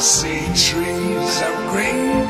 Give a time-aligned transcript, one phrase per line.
[0.00, 2.24] See trees of green,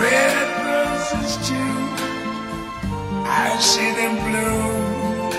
[0.00, 1.54] red roses too.
[3.26, 5.32] I see them bloom.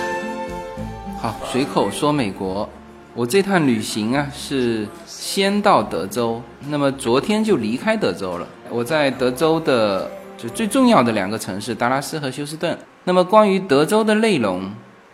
[1.18, 2.68] 好，随口说美国，
[3.14, 8.46] 我这趟旅行啊是先到德州，那么昨天就离开德州了。
[8.68, 12.78] 我在德州的就最重要的两个城市达拉斯和休斯顿。
[13.04, 14.70] 那么关于德州的内容，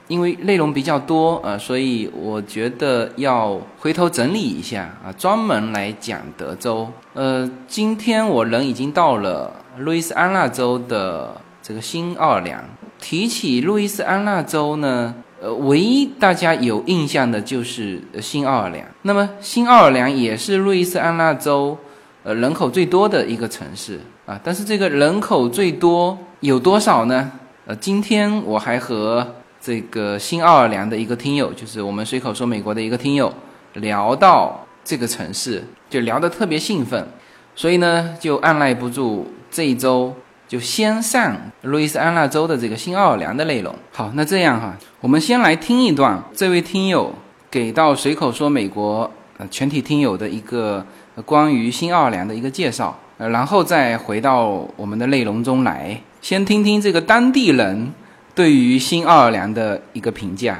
[0.09, 6.87] 因为内容比较多啊、呃，所以我觉得要回头整理一下啊，专门来讲德州。
[7.15, 12.63] 呃，今天我人已经到了路易斯安那州的这个新奥尔良。
[13.01, 18.87] 提起路易斯安那州呢，呃，唯一大家有印象的就是新奥尔良。
[19.03, 21.77] 那么新奥尔良也是路易斯安那州
[22.23, 27.33] 呃人口最多的一个城市啊，但是这个人口最多有多少呢？
[27.67, 29.27] 呃，今天我还和
[29.65, 33.33] 这个新奥尔良的一个听友，就是我们随口说美国的一个听友，
[33.73, 37.09] 聊到这个城市，就聊得特别兴奋，
[37.55, 40.15] 所以呢，就按耐不住这一周
[40.47, 43.75] 就先上路易斯安那州的这个新奥尔良的内容。
[43.91, 47.15] 好，那这样哈，我们先来听一段这位听友
[47.51, 50.85] 给到随口说美国呃全体听友的一个
[51.25, 57.91] 关于新奥尔良的一个介绍，呃，然后再回到我们的内容中来，先听听这个当地人
[58.35, 60.59] 对于新奥尔良的一个评价。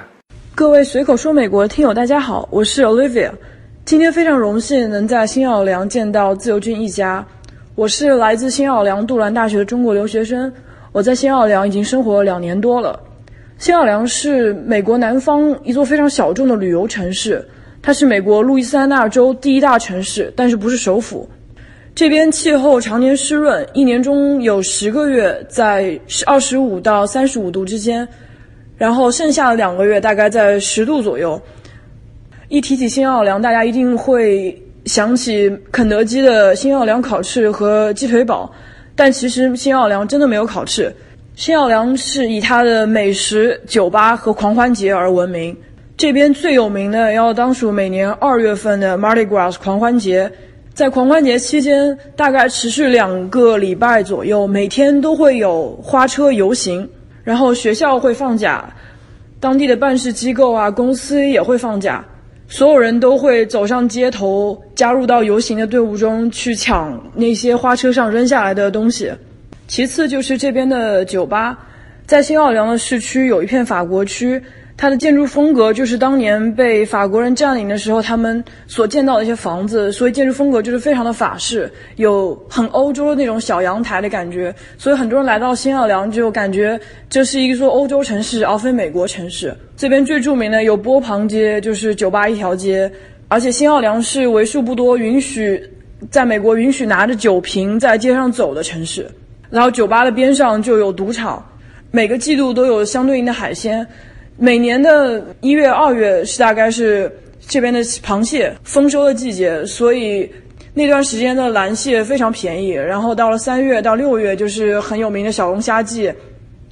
[0.55, 3.33] 各位随口说美国的听友，大家好，我是 Olivia。
[3.85, 7.27] 今天非常荣幸能在新奥尔良见到自由军一家。
[7.75, 10.53] 我是来自新奥尔良杜兰大学的中国留学生，
[10.93, 13.01] 我在新奥尔良已经生活了两年多了。
[13.59, 17.45] 新奥尔良是美国南方一座非常小众的旅游城市，
[17.83, 21.29] 它是美国路易斯安那州第一大城市，但是不是首府。
[21.95, 28.07] 这边气候常年湿润，一年中有十个月在二十五到三十五度之间，
[28.77, 31.41] 然后剩下的两个月大概在十度左右。
[32.49, 38.53] 一提起新奥尔良，大家一定会想起肯德基的新奥尔良烤翅和鸡腿堡，
[38.97, 40.93] 但其实新奥尔良真的没有烤翅。
[41.37, 45.57] 新奥尔良是以它的美食、酒吧和狂欢节而闻名。
[45.97, 50.31] 这边最有名的要当属每年二月份的 Mardi Gras 狂欢节，
[50.75, 56.89] 在狂欢节期间大概持续两个礼拜左右，每天都会有花车游行，
[57.23, 58.69] 然后学校会放假，
[59.39, 62.05] 当地的办事机构啊、公司也会放假。
[62.49, 69.13] 所有人都会走上街头，加入到游行的队伍中去抢那些花车上扔下来的东西。
[69.69, 71.57] 其次就是这边的酒吧，
[72.05, 74.43] 在新奥尔良的市区有一片法国区，
[74.77, 84.53] 它的建筑风格就是当年被法国人占领的时候他们所建造的一些房子，所以建筑风格就是非常的法式，有很欧洲的那种小阳台的感觉。
[84.77, 89.57] 所以很多人来到新奥良就感觉这是一座欧洲城市，而非美国城市。
[89.77, 92.91] 这边最著名的有波旁街，就是酒吧一条街，
[93.29, 95.63] 而且新奥良是为数不多允许
[96.11, 99.07] 在美国允许拿着酒瓶在街上走的城市。
[99.51, 101.43] 然后酒吧的边上就有赌场，
[101.93, 103.87] 每个季度都有相对应的海鲜。
[104.37, 107.11] 每年的一月、二月是大概是
[107.47, 110.29] 这边的螃蟹丰收的季节，所以
[110.73, 112.71] 那段时间的蓝蟹非常便宜。
[112.71, 116.13] 然后到了三月到六月就是很有名的小龙虾季，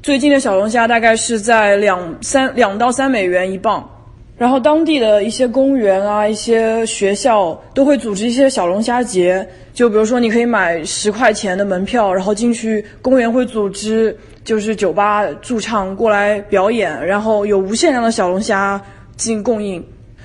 [0.03, 3.89] 最近的小龙虾大概是在两三两到三美元一磅。
[4.37, 18.80] 然后当地的一些公园啊、一些学校都会组织一些小龙虾节，就比如说你可以买十块钱的门票，然后进去公园会组织就是酒吧驻唱过来表演，然后有无限量的小龙虾
[19.16, 19.84] 进供应。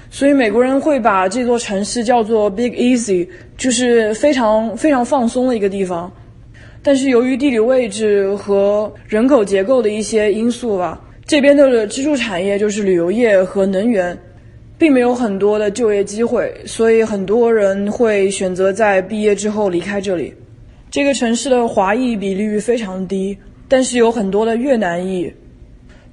[0.10, 6.12] 所以美国人会把这座城市叫做 Big Easy，就是非常非常放松的一个地方。
[6.82, 11.02] 但是由于地理位置和人口结构的一些因素吧。
[11.26, 14.18] 这边的支柱产业就是旅游业和能源，
[14.78, 20.34] 并没有很多的就业机会，所以很多人会选择在毕业之后离开这里。
[20.90, 25.34] 这个城市的华裔比率非常低，但是有很多的越南裔。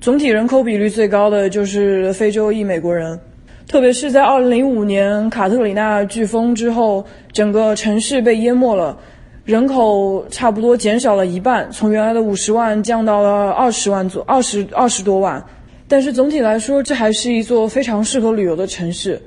[0.01, 3.19] 总体人口比率最高的就是非洲裔美国人，
[3.67, 8.99] 特别是在2005年卡特里娜飓风之后，整个城市被淹没了。
[9.45, 15.43] 人口差不多减少了一半，从原来的五十万降到了二十万左二十二十多万。
[15.87, 19.21] 但是总体来说，这还是一座非常适合旅游的城市。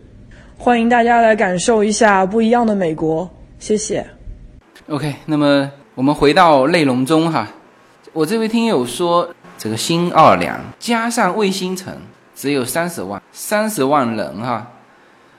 [0.58, 3.30] 欢迎大家来感受一下不一样的美国。
[3.60, 4.04] 谢谢。
[4.90, 7.48] OK，那么我们回到内容中哈，
[8.18, 9.30] 我这位听友说，
[9.60, 11.96] 这个新奥尔良加上卫星城
[12.34, 14.66] 只有三十万，三十万人哈。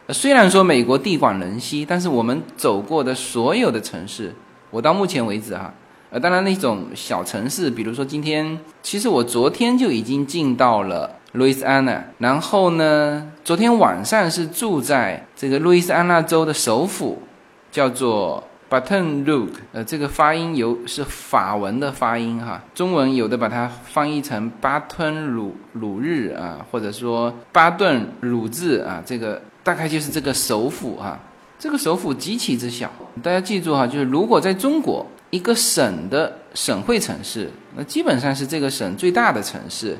[0.07, 4.33] 呃虽然说美国地广人稀，但是我们走过的所有的城市。
[4.71, 5.75] 我到目前为止哈，
[6.11, 17.21] 呃，当然那种小城市，比如说今天，其实我昨天就已经进到了路易斯安那，然后呢，昨天晚上是住在这个路易斯安那州的首府，
[17.73, 31.19] 叫做 Baton Rouge，呃，这个发音有是法文的发音哈，中文有的把它翻译成巴吞鲁鲁日啊，或者说巴顿鲁治啊，这个大概就是这个首府哈。
[31.59, 32.88] 这个首府极其之小，
[33.20, 39.99] 大家记住哈，就是如果在中国一个省的省会城市，那基本上是这个省最大的城市，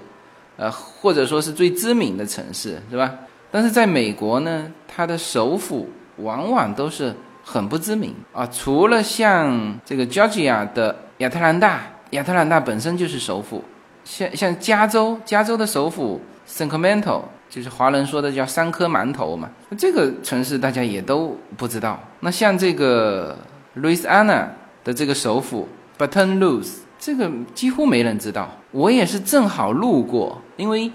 [0.57, 3.13] 呃，或者说是最知名的城市，是吧？
[3.51, 5.89] 但是在美国呢，它的首府
[6.19, 7.13] 往往都是
[7.51, 11.81] 很不知名啊，除了像这个 Georgia 的亚特兰大，
[12.11, 13.65] 亚特兰大本身就是首府，
[14.05, 17.23] 像像加州，加州的首府 Sacramento。
[17.49, 19.49] 就是华人说的叫三颗馒头嘛，
[19.79, 21.99] 这个城市大家也都不知道。
[22.21, 23.35] 那像这个
[23.73, 24.47] 路易斯安那
[24.85, 25.67] 的这个首府
[25.97, 26.69] Baton Rouge，
[26.99, 28.51] 这个几乎没人知道。
[28.71, 30.93] 我也是正好路过，因为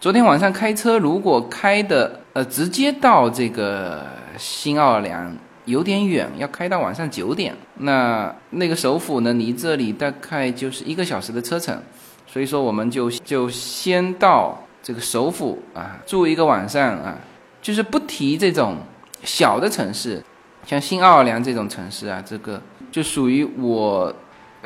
[0.00, 4.04] 昨天晚上开车，如果开的呃直接到这个
[4.36, 5.32] 新奥尔良
[5.64, 7.54] 有点远，要开到晚上九点。
[7.78, 11.80] 那那个首府呢，离这里大概就是一个小时的车程，
[12.26, 14.58] 所以说我们就就先到。
[14.86, 17.16] 这个首府啊，住一个晚上啊，
[17.62, 18.76] 就是不提这种
[19.22, 20.22] 小的城市，
[20.66, 22.60] 像新奥尔良这种城市啊，这个
[22.92, 24.14] 就属于我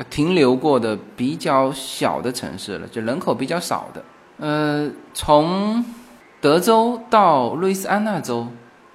[0.09, 4.03] 停留过的比较小的城市了，就人口比较少的。
[4.39, 5.85] 呃，从
[6.41, 8.45] 德州到路易斯安那州，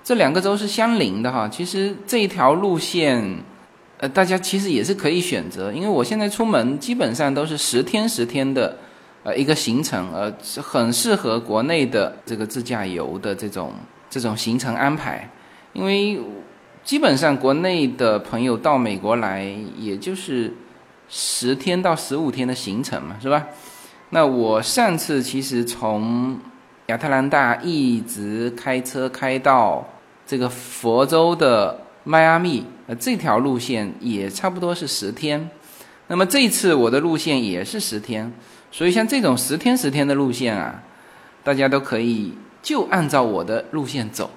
[0.05, 1.49] 这两个州是相邻的哈。
[1.49, 3.21] 其实这一条路线，
[3.99, 8.79] 呃，大家其实也是可以选择，因为我现在出门基本上都是十天十天的。
[9.27, 10.31] 呃，一个行程，呃，
[10.63, 13.73] 很适合国内的这个自驾游的这种
[14.11, 15.27] 这种行程安排，
[15.73, 16.21] 因为
[16.83, 19.43] 基本上国内的朋友到美国来，
[19.79, 20.53] 也就是
[21.09, 23.47] 十天到十五天的行程嘛，是吧？
[24.11, 26.39] 那我上次其实从
[26.89, 29.83] 亚特兰大一直开车开到
[30.27, 35.49] 这个佛州的迈阿密，呃，这条路线也差不多是十天。
[36.07, 38.33] 那么这次我的路线也是十天。
[38.71, 40.83] 所以像这种十天十天的路线啊，
[41.45, 44.29] 大家都可以就按照我的路线走。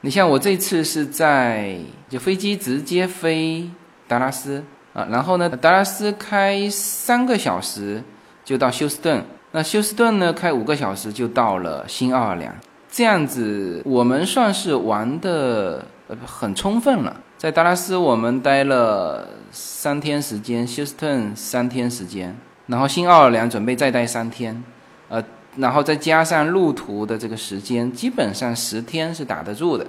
[0.00, 3.70] 你像我这次是在就飞机直接飞
[4.08, 4.62] 达拉斯
[4.92, 8.02] 啊，然后呢达拉斯开三个小时
[8.44, 12.52] 就到休斯顿，那休斯顿呢开五个小时就到了新奥尔良。
[12.94, 17.20] 这样子我们算是玩的呃很充分了。
[17.36, 22.36] 在达拉斯我们待了三天时间，休斯顿三天时间。
[22.68, 24.62] 然后新奥尔良准备再待三天，
[25.08, 25.20] 呃，
[25.56, 29.84] 然后再加上路途的这个时间，基本上十天是打得住的。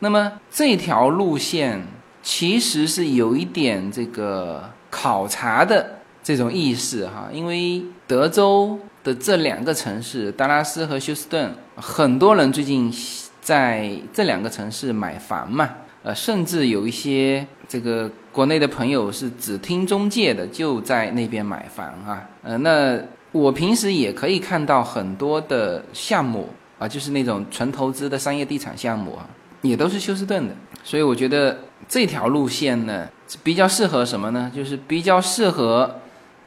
[0.00, 1.82] 那么这条路线
[2.22, 12.92] 其实是有一点这个考察的这种意识哈，因为德州的这两个城市达拉斯和休斯顿，很多人最近
[13.40, 15.70] 在这两个城市买房嘛，
[16.02, 18.10] 呃，甚至有一些这个。
[18.32, 22.24] 国内的朋友是只听中介的，就在那边买房啊。
[22.44, 22.96] 呃，那
[23.32, 29.26] 我平时也可以看到很多的项目啊，就是那种纯投资的商业地产项目啊，
[29.62, 30.54] 也都是休斯顿的。
[30.84, 31.58] 所以我觉得
[31.88, 33.08] 这条路线呢，
[33.42, 34.48] 比较适合什么呢？
[34.54, 35.92] 就是比较适合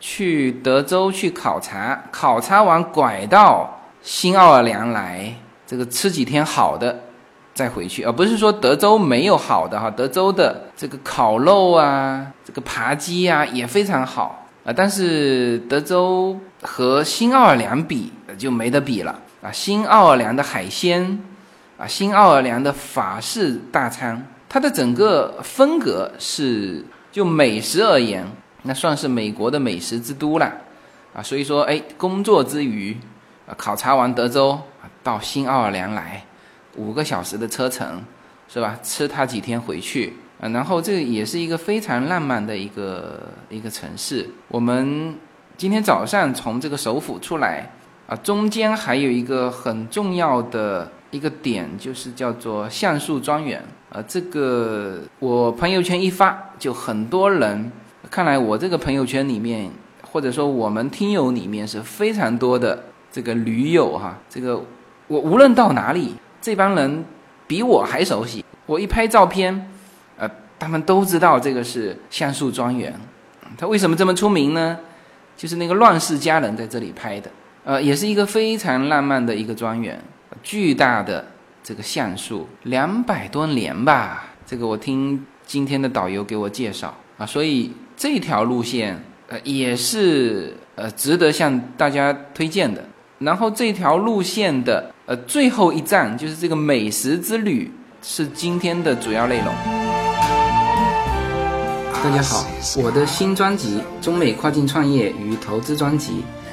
[0.06, 5.34] 去德州去考察，考察完拐到新奥尔良来，
[5.66, 7.00] 这个吃几天好的。
[7.54, 19.52] 再回去，而不是说德州没有好的哈，德州的这个烤肉啊，这个扒鸡啊也非常好啊，但是德州和新奥尔良比就没得比了啊。
[19.52, 21.18] 新奥尔良的海鲜
[21.78, 28.26] 啊，新奥尔良的法式大餐，它的整个风格是就美食而言，
[28.64, 30.52] 那算是美国的美食之都了
[31.14, 31.22] 啊。
[31.22, 32.98] 所以说，哎，工作之余
[33.48, 34.52] 啊，考察完德州
[34.82, 36.24] 啊，到新奥尔良来。
[36.76, 38.02] 五个小时的车程，
[38.48, 38.80] 是吧？
[38.82, 44.28] 吃它几天回去，啊，然后这也是一个非常浪漫的一个一个城市。
[44.48, 45.16] 我们
[45.56, 47.70] 今天早上从这个首府出来，
[48.08, 53.64] 啊，中间还有一个很重要的一个点，就是叫做橡树庄园。
[53.92, 57.72] 啊，这个我朋友圈一发，就很多人。
[58.10, 59.70] 看来我这个朋友圈里面，
[60.12, 64.18] 或者说我们听友里面是非常多的这个驴友哈。
[64.30, 64.64] 这个
[65.08, 66.16] 我无论到哪里。
[66.44, 67.06] 这帮人
[67.48, 68.44] 比我还熟悉。
[68.66, 69.72] 我一拍照片，
[70.18, 70.30] 呃，
[70.60, 72.94] 他们都知道这个是橡树庄园。
[73.58, 74.78] 它为什么这么出名呢？
[75.38, 77.32] 就是那个《乱世佳人》在这里拍的。
[77.64, 79.98] 呃，也是一个非常浪漫的一个庄园，
[80.44, 81.26] 巨大的
[81.64, 84.26] 这个橡树，两百多年吧。
[84.46, 92.84] 这个我听今天的导游给我介绍啊，所以这条路线呃也是呃值得向大家推荐的。
[93.20, 97.72] 然后这条路线的呃最后一站就是这个美食之旅，
[98.02, 99.46] 是今天的主要内容。
[102.04, 102.46] 大家好，
[102.82, 106.12] 我的新专辑《中美跨境创业与投资专辑》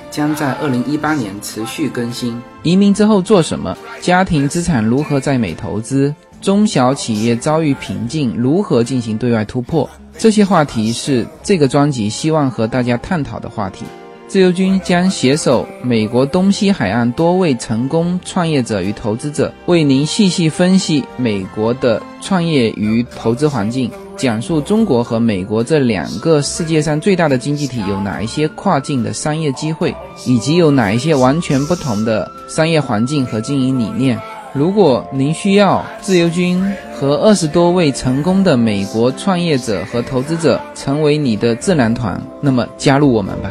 [0.09, 2.40] 将在二零一八年持续更新。
[2.62, 3.76] 移民之后做什么？
[4.00, 6.14] 家庭资产如何在美投资？
[6.40, 9.90] 中小企业遭遇瓶颈，如何进行对外突破？
[10.21, 13.87] 这些话题是这个专辑希望和大家探讨的话题。
[14.29, 29.97] 自由军将携手美国东西海岸多位成功创业者与投资者，为您细细分析美国的创业与投资环境，讲述中国和美国这两个世界上最大的经济体有哪一些跨境的商业机会，
[30.27, 34.21] 以及有哪一些完全不同的商业环境和经营理念。
[34.52, 36.61] 如果您需要自由军
[36.92, 43.50] 和二十多位成功的美国创业者和投资者成为你的智囊团，那么加入我们吧。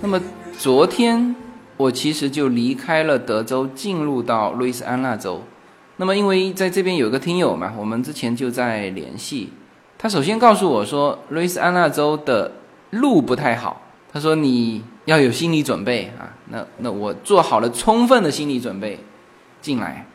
[0.00, 0.18] 那么
[0.58, 1.36] 昨天
[1.76, 5.42] 我其实就离开了德州，进入到路易斯安那州。
[5.96, 9.52] 那么因为在这边有个听友嘛，我们之前就在联系。
[9.98, 12.50] 他首先告诉我说，路易斯安那州的
[12.88, 13.82] 路不太好。
[14.14, 16.32] 他说你要有心理准备啊。
[16.50, 19.00] 那那我做好了充分的心理准备
[19.60, 20.06] 进来，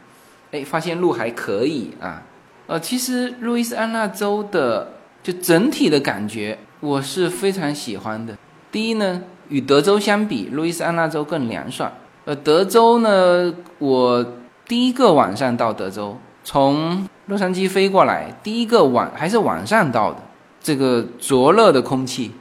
[0.51, 2.23] 哎，发现路还可以啊。
[2.67, 8.37] 呃，其实路易斯安那州的就整体的感觉，我是非常喜欢的。
[8.71, 11.91] 第一呢，与德州相比，路易斯安那州更凉爽。
[12.25, 14.25] 呃，德州呢，我
[14.67, 20.19] 第一个晚上到德州，从洛杉矶飞过来，第一个晚还是晚上到的，
[20.61, 22.31] 这个灼热的空气，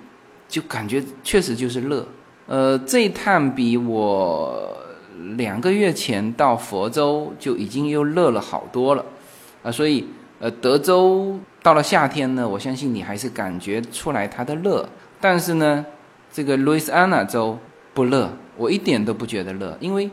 [0.48, 2.06] 就感觉确实就是热。
[2.46, 4.74] 呃，这一趟比我
[5.36, 9.04] 两个月前到佛州就已经又热了好多了，
[9.62, 10.06] 啊、所以
[10.40, 14.88] 呃，德州到了夏天呢，我相信你还是感觉出来它的热，
[15.20, 15.84] 但是呢，
[16.32, 17.58] 这个路易斯安那州
[17.92, 20.08] 不热，我一点都不觉得热，因为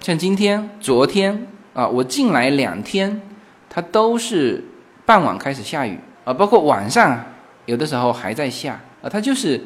[0.00, 3.20] 像今天、昨天啊，我进来两天，
[3.68, 4.64] 它都是
[5.04, 7.22] 傍晚开始下雨啊，包括晚上
[7.66, 8.80] 有的时候还在下。
[9.08, 9.58] 它就是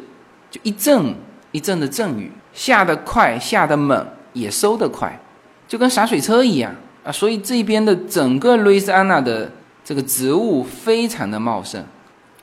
[0.51, 1.15] 就一阵
[1.53, 5.21] 一阵的阵雨，下得快，下得猛，也收得快，
[5.67, 9.51] 就跟洒水车一样啊，所以这边的整个路易斯安那的
[9.85, 11.85] 这个植物非常的茂盛，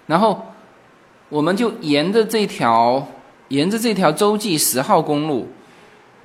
[0.08, 0.42] 然后
[1.30, 3.08] 我们就沿着这条
[3.50, 5.48] 沿着这条洲际十号公路，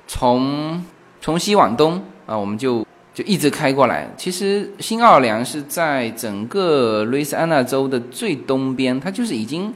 [0.07, 0.83] 从
[1.21, 4.09] 从西往东啊，我们就就一直开过来。
[4.17, 9.73] 其实新奥尔良是在整个路易斯安那州的最东边，它就是已经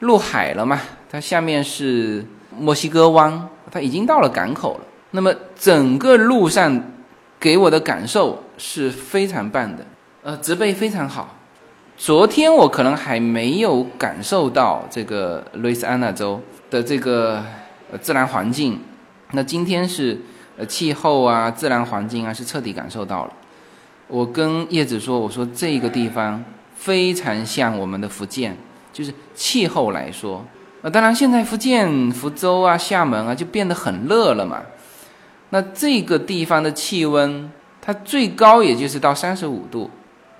[0.00, 2.24] 入海了嘛，它下面是
[2.56, 4.84] 墨西哥湾，它已经到了港口了。
[5.10, 6.82] 那么整个路上
[7.40, 9.86] 给我的感受是非常棒的，
[10.22, 11.34] 呃，植被非常好。
[11.96, 16.40] 昨天我可能还没有感受到这个路易斯安那州
[16.70, 17.42] 的这个
[17.90, 18.80] 呃自然环境，
[19.32, 20.16] 那今天是
[20.56, 23.32] 呃气候啊、自然环境啊是彻底感受到了。
[24.06, 26.44] 我跟叶子说，我说这个地方
[26.76, 28.56] 非常像我们的福建，
[28.98, 30.44] 就是气候来说，
[30.82, 34.60] 呃，当然现在福建福州啊、厦门啊就变得很热了嘛。
[35.50, 37.48] 那这个地方的气温，
[37.80, 39.88] 它最高也就是到三十五度，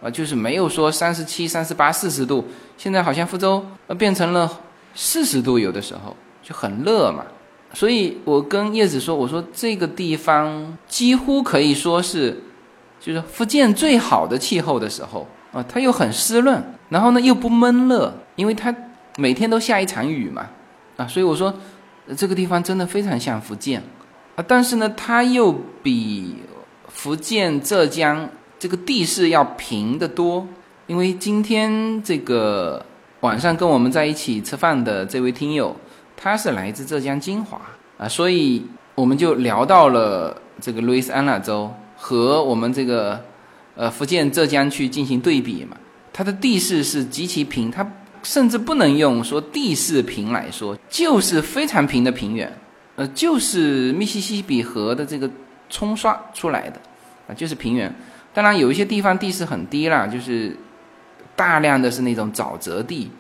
[0.03, 2.45] 啊，就是没有说三十七、三十八、四十度。
[2.77, 4.51] 现在好像福州呃变成了
[4.93, 7.25] 四十度，有的时候就很热嘛。
[7.73, 12.37] 所以我跟叶子说，我说这个地方几乎可以说是，
[13.01, 18.73] 就是福建最好的气候的时候啊，它又很湿润，然后呢又不闷热，因为它
[19.17, 20.47] 每天都下一场雨嘛，
[20.97, 21.53] 啊，所以我说、
[22.17, 23.83] 这个地方真的非常像福建。
[24.37, 25.53] 啊，但是呢，它又
[25.83, 26.37] 比
[26.87, 30.47] 福建、浙江这个地势要平得多。
[30.87, 32.87] 因为今天这个
[33.21, 35.75] 晚上跟我们在一起吃饭的这位听友，
[36.17, 37.61] 他是来自浙江金华
[37.99, 38.65] 啊，所以
[38.95, 43.21] 我们就聊到了这个路易斯安那州和我们这个
[43.75, 45.77] 呃福建、浙江去进行对比嘛。
[46.13, 47.85] 它的地势是极其平，它
[48.23, 52.53] 甚至不能用说地势平来说，就是非常平的平原。
[52.97, 55.31] 呃，就是密西西比河的这个
[55.71, 56.81] 冲刷出来的，
[57.29, 57.95] 啊，就是平原。
[58.35, 60.57] 当然有一些地方地势很低啦，就是
[61.37, 63.11] 大量的是那种沼泽地。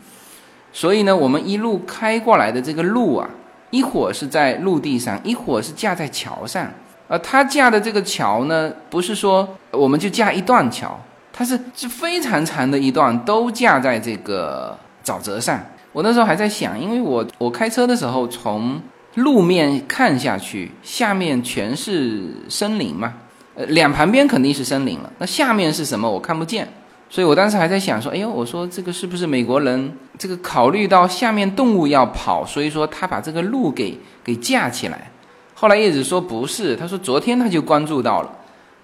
[0.72, 3.30] 所以呢，我们一路开过来的这个路啊，
[3.70, 6.68] 一会儿是在陆地上，一会儿是架在桥上。
[7.06, 11.00] 呃，它架的这个桥呢，不是说我们就架一段桥，
[11.32, 14.76] 它是是非常长的一段，都架在这个
[15.08, 15.58] 沼泽上。
[15.92, 18.80] 我那时候还在想，因为我我开车的时候从
[19.14, 23.14] 路面看下去，下面全是森林嘛，
[23.54, 26.68] 呃，两旁边肯定是森林了，那下面是什么我看不见，
[27.08, 35.10] 所以我当时还在想说，哎呦，我说这个是不是美国人这个考虑到下面动物要跑，所以说他把这个路给给架起来。
[35.54, 38.30] 后来叶子说不是，他说昨天他就关注到了，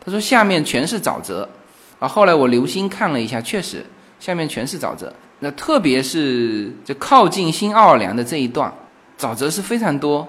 [0.04, 1.48] 他说下面全是沼泽，
[2.00, 3.84] 啊，后来我留心看了一下，确实
[4.24, 5.12] 下面全是沼泽。
[5.40, 8.72] 那特别是这靠近新奥尔良的这一段，
[9.18, 10.26] 沼泽是非常多。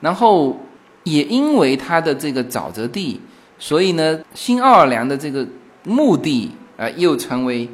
[0.00, 0.58] 然后
[1.02, 3.20] 也因为它的这个沼泽地，
[3.58, 5.46] 所以呢，新奥尔良的这个
[5.84, 7.68] 墓地啊，又成为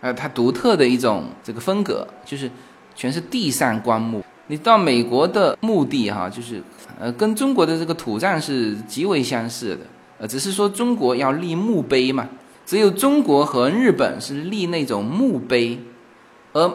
[0.00, 2.50] 呃它独特的一种这个风格，就是
[2.96, 4.24] 全是地上棺木。
[4.48, 6.60] 你到美国的墓地哈，就是
[6.98, 9.80] 呃跟中国的这个土葬是极为相似的，
[10.18, 12.28] 呃只是说中国要立墓碑嘛，
[12.66, 15.80] 只有中国和日本是立那种墓碑，
[16.52, 16.70] 而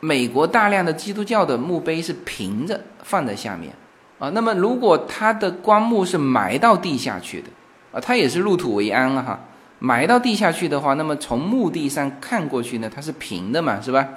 [0.00, 3.72] 美国大量的基督教的墓碑是平着放在下面
[4.18, 4.28] 啊。
[4.30, 7.48] 那么如果他的棺木是埋到地下去的
[7.92, 9.38] 啊，他也是入土为安了哈。
[9.78, 14.08] 埋到地下去的话，那么从墓地上看过去呢，它是平的嘛，是吧？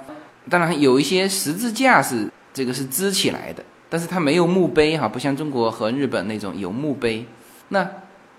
[0.48, 2.28] 当然有一些十字架是。
[2.52, 7.24] 这个是支起来的，但是它没有墓碑哈，不像中国和日本那种有墓碑。
[7.68, 7.88] 那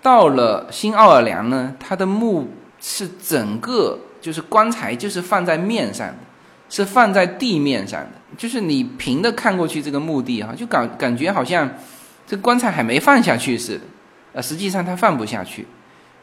[0.02, 2.46] 到了新奥尔良呢，它的墓
[2.82, 6.16] 是整个就是棺材就是放在面上的，
[6.68, 11.70] 是放在地面上的，就是你平的看过去这个墓地哈，就感感觉好像
[12.26, 13.84] 这棺材还没放下去似的，
[14.32, 15.64] 呃，实际上它放不下去，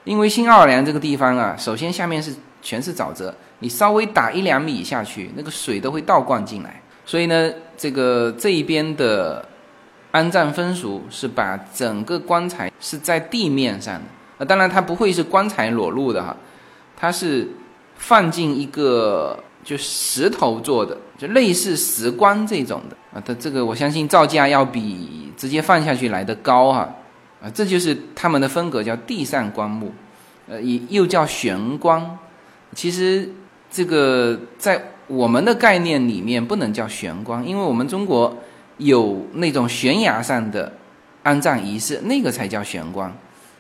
[0.04, 6.82] 因为新奥尔良这个地方啊，首先下面是全是沼泽，你稍微打一两米下去，那个水都会倒灌进来。
[7.06, 9.44] 所以呢，这个这一边的
[10.12, 14.06] 安葬风俗是把整个棺材是在地面上的，
[14.40, 16.36] 啊，当然它不会是棺材裸露的哈，
[17.00, 17.48] 它是
[17.96, 26.96] 放进一个就石头做的，就类似石棺这种的啊，它这个我相信造价要比直接放下去来的高哈，
[27.42, 29.92] 啊，这就是他们的风格，叫地上棺木，
[30.48, 32.20] 呃，也又叫悬棺，
[32.76, 33.30] 其实
[33.72, 34.92] 这个在。
[35.10, 38.32] 我们的概念里面不能叫悬棺，因为我们中国
[38.78, 40.72] 有那种悬崖上的
[41.24, 43.12] 安葬仪式，那个才叫悬棺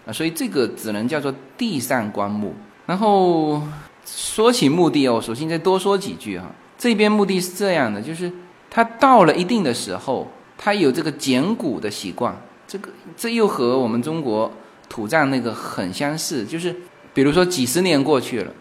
[0.05, 2.53] 啊，所以这个只能叫做地上棺木。
[2.89, 3.61] 然后
[4.03, 6.47] 说起墓地哦，首先再多说几句哈。
[6.75, 8.31] 这边墓地是这样的，就是
[8.67, 12.35] 它到了一定的时候，它有这个捡骨的习惯，
[12.67, 14.51] 这个这又和我们中国
[14.89, 16.75] 土葬那个很相似，就是
[17.13, 18.51] 比如说几十年过去了。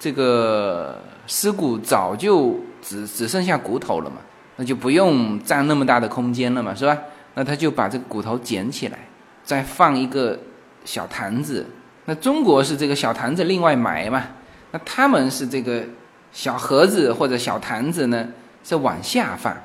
[0.00, 4.16] 这个尸骨早就只只剩下骨头了嘛，
[4.56, 6.98] 那就不用占那么大的空间了嘛，是吧？
[7.34, 8.98] 那他就把这个骨头捡起来，
[9.44, 10.36] 再放一个
[10.84, 11.64] 小坛子。
[12.10, 14.24] 那中国是这个小坛子另外埋嘛？
[14.72, 15.80] 那他们是这个
[16.32, 18.26] 小盒子或者小坛子呢，
[18.64, 19.56] 是往下放，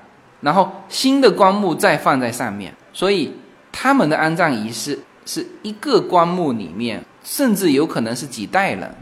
[0.42, 2.72] 然后新的棺木再放在上面。
[2.94, 3.34] 所以
[3.72, 8.94] 他们的安葬仪式是一个棺木里面，甚至有可能是几代人。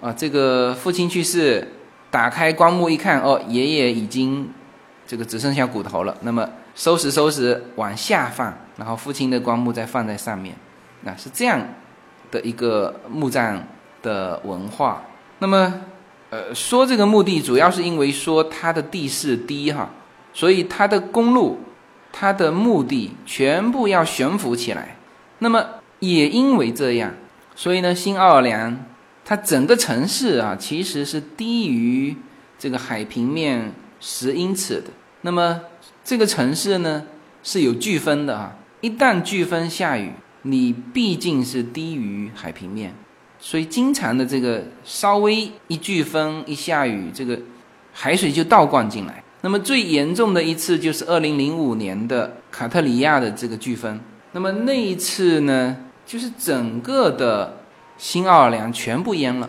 [0.00, 1.66] 啊，这个父亲去世，
[2.12, 4.48] 打开棺木一看，哦，爷爷已经
[5.04, 6.16] 这个只剩下骨头了。
[6.20, 10.54] 那么收拾收拾，往下放，然后父亲的棺木再放在上面，
[11.00, 11.60] 那是这样
[12.32, 13.64] 的一个墓葬
[14.02, 15.04] 的文化。
[15.38, 15.72] 那么，
[16.30, 19.88] 呃，说这个墓地，主要是因为说它的地势低哈，
[20.32, 21.60] 所以它的公路、
[22.10, 24.96] 它的墓地全部要悬浮起来。
[25.38, 25.64] 那么
[26.00, 27.14] 也因为这样，
[27.54, 28.86] 所以呢，新奥尔良。
[29.24, 32.16] 它整个城市啊，其实是低于
[32.58, 34.90] 这个海平面十英尺的。
[35.20, 35.60] 那么
[36.02, 37.04] 这个城市呢
[37.44, 40.10] 是有飓风的啊，一旦飓风下雨，
[40.42, 42.94] 你毕竟是低于海平面，
[43.38, 47.38] 所以经常的这个稍微一飓风一下雨，这个
[47.92, 49.22] 海水就倒灌进来。
[49.40, 54.00] 那么最严重的一次就是二零零五年的卡特里亚的这个飓风。
[54.32, 55.76] 那么那一次呢，
[56.06, 57.58] 就是整个的。
[57.98, 59.48] 新奥尔良全部淹了，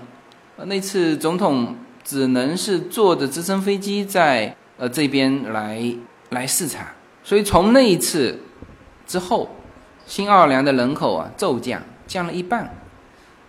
[0.66, 5.82] 那次总统只能是坐着直升飞机在呃这边来
[6.30, 8.38] 来视察，所以从那一次
[9.08, 9.50] 之后，
[10.06, 12.76] 新奥尔良的人口啊骤降，降了一半。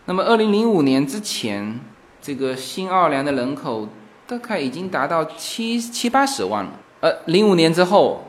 [0.06, 1.80] 那么二零零五年之前，
[2.20, 3.88] 这个新奥尔良的人口
[4.26, 6.72] 大概已经达到七七八十万了。
[7.00, 8.24] 呃，零五年之后，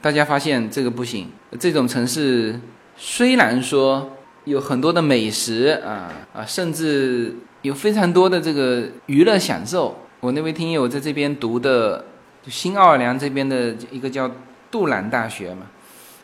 [0.00, 2.60] 大家发现这个不行，这种城市
[2.96, 4.12] 虽然说。
[4.46, 9.92] 有很多的美食啊啊，甚至有非常多的这个娱乐享受。
[10.20, 12.04] 我那位听友在这边读的
[12.46, 14.30] 新奥尔良这边的一个叫
[14.70, 15.66] 杜兰大学嘛，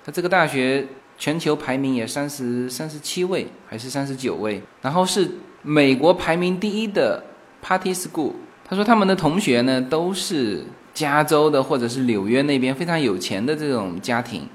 [0.04, 0.86] 他这个大学
[1.22, 5.30] 全球排名也三十三十七位还是三十九位，然后是
[5.62, 7.22] 美国排名第一的
[7.62, 8.32] Party School。
[8.68, 14.48] 他说他们的同学呢都是加州的或者是纽约那边非常有钱的这种家庭，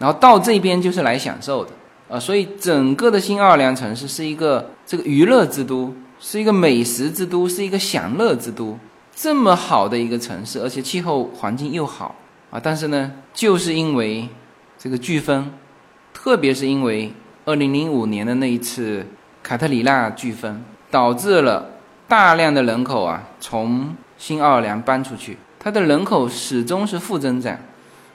[0.00, 1.70] 然后到这边就是来享受的。
[2.08, 8.76] 啊，所以整个的新奥尔良城市是一个这个娱乐之都，是一个美食之都，是一个享乐之都，
[9.14, 12.16] 这么好的一个城市，而且气候环境又好
[12.50, 14.28] 啊，但是呢，就是因为
[14.76, 15.52] 这个飓风，
[16.22, 17.10] 特别是因为
[17.46, 19.06] 二零零五年的那一次
[19.42, 21.70] 卡特里娜飓风，导致了
[22.06, 27.58] 大量的人口啊从新奥尔良搬出去，它的人口始终是负增长。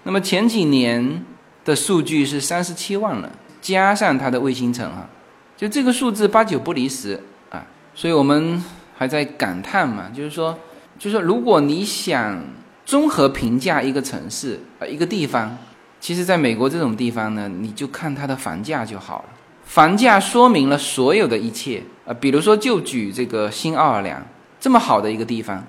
[0.04, 1.26] 那么前几年
[1.66, 5.10] 的数据是三十七万人，加上它的卫星城啊，
[5.58, 7.66] 就这个数字八九不离十啊，
[7.96, 8.64] 所以我们
[8.96, 10.56] 还在感叹嘛，就是说，
[11.00, 12.40] 就是说，如果你想
[12.86, 15.58] 综合评价一个城市啊一个地方。
[16.00, 19.26] 其实，在美国这种地方呢，你就看它的房价就好了。
[19.64, 22.14] 房价说明了所有的一切啊。
[22.14, 24.24] 比如说，就举这个新奥尔良
[24.60, 25.64] 这么好的一个地方，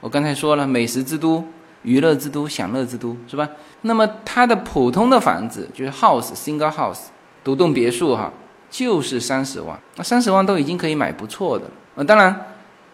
[0.00, 1.44] 我刚才说了，美食之都、
[1.82, 3.46] 娱乐之都、享乐之都，是吧？
[3.82, 7.08] 那么它的普通的房子就是 house single house
[7.44, 8.32] 独栋别墅哈，
[8.70, 9.78] 就是三十万。
[9.96, 11.70] 那三十万都已经可以买不错的了。
[11.96, 12.46] 呃，当然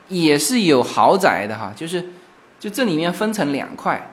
[0.08, 2.04] 也是有豪宅的哈，就是
[2.58, 4.08] 就这里面分成两块。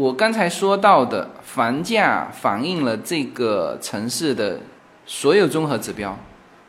[0.00, 4.58] 我刚才说到的房价反映了这个城市的
[5.04, 6.18] 所有综合指标，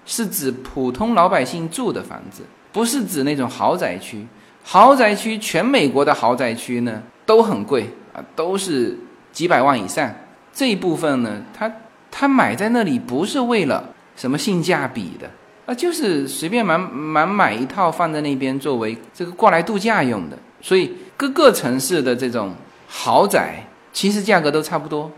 [0.06, 4.28] 是指普通老百姓住的房子，不是指那种豪宅区。
[4.66, 8.98] 豪宅区，全美国的豪宅区呢都很贵啊，都是
[9.32, 10.14] 几百万以上。
[10.52, 11.72] 这一部分呢，他
[12.12, 13.82] 他买在那里不是为了
[14.18, 15.30] 什么性价比的
[15.66, 20.38] 啊，就是随便买买买一套放在那边作为这个过来度假用的。
[20.60, 22.54] 所以各个城市的这种。
[22.94, 25.10] 豪宅其实价格都差不多，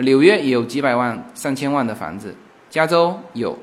[0.00, 2.34] 纽约也有几百万、上千万的房子，
[2.70, 3.56] 加州有，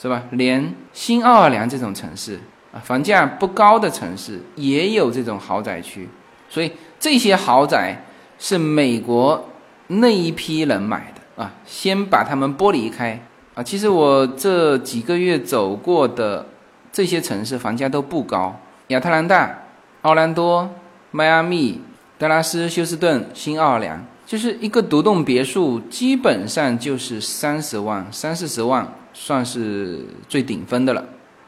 [0.00, 0.22] 是吧？
[0.30, 2.38] 连新奥尔良这种城市
[2.72, 6.08] 啊，房价不高的城市也有这种豪宅区，
[6.48, 8.00] 所以这些豪宅
[8.38, 9.48] 是美国
[9.88, 11.52] 那一批人买的啊。
[11.66, 13.20] 先把他们剥离开
[13.54, 13.62] 啊。
[13.62, 16.46] 其实我这几个月走过的
[16.92, 18.56] 这些城市房价都不高，
[18.88, 19.64] 亚特兰大、
[20.02, 20.70] 奥兰多、
[21.10, 21.80] 迈阿密。
[22.16, 31.04] 德拉斯、休斯顿、新奥尔良，就是一个独栋别墅，基本上就是三十万、三四十万，算是最顶峰的了。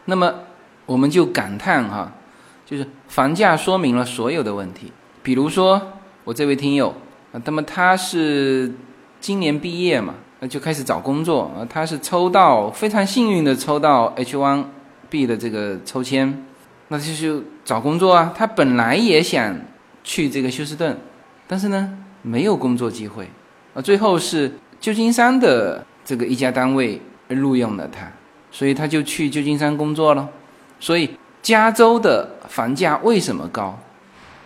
[0.06, 0.34] 那么，
[0.84, 2.12] 我们就感叹哈，
[2.66, 4.92] 就是房价说明了所有的问题。
[5.22, 5.80] 比如说，
[6.24, 6.92] 我这位听友
[7.32, 8.72] 啊，那么他是
[9.20, 16.44] 今年毕业嘛，那就开始找工作啊，他是抽到非常幸运的抽到 H1B 的这个抽签，
[16.88, 18.34] 那就是找工作啊。
[18.36, 19.56] 他本来也想。
[20.06, 20.96] 去这个休斯顿，
[21.48, 21.92] 但是呢，
[22.22, 23.28] 没有工作机会，
[23.74, 28.08] 啊，最后是旧金山的这个一家单位录用了他，
[28.52, 30.28] 所以他就去旧金山工作了。
[30.78, 31.10] 所以
[31.42, 33.76] 加州的房价为什么高？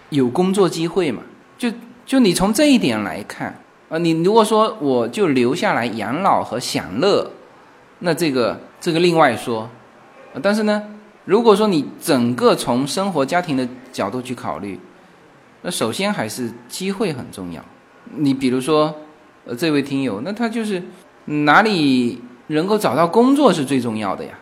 [0.08, 1.22] 有工作机会嘛？
[1.58, 1.70] 就
[2.06, 3.54] 就你从这一点来看，
[3.90, 7.30] 啊，你如果说我就留下来养老和享乐，
[7.98, 9.68] 那这个这个另外说，
[10.40, 10.82] 但是呢，
[11.26, 14.80] 如果说你整个从生活家庭的角度去考虑。
[15.62, 17.62] 那首先还是机会很重要。
[18.14, 18.94] 你比如说，
[19.44, 20.82] 呃，这位听友，那他就是
[21.26, 24.32] 哪里能够找到工作是最重要的呀，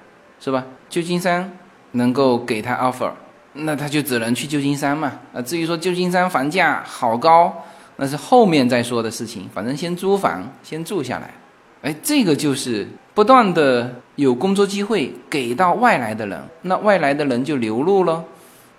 [0.41, 0.65] 是吧？
[0.89, 1.51] 旧金山
[1.93, 3.11] 能够给他 offer，
[3.53, 5.13] 那他就只能去旧金山嘛。
[5.35, 7.53] 啊，至于说旧金山房价好高，
[7.97, 9.49] 那是后面再说的事情。
[9.53, 11.35] 反正先租房，先住下来。
[11.83, 18.25] 哎，这个就是不断的有工作机会给到外来的人，那外来的人就流入了，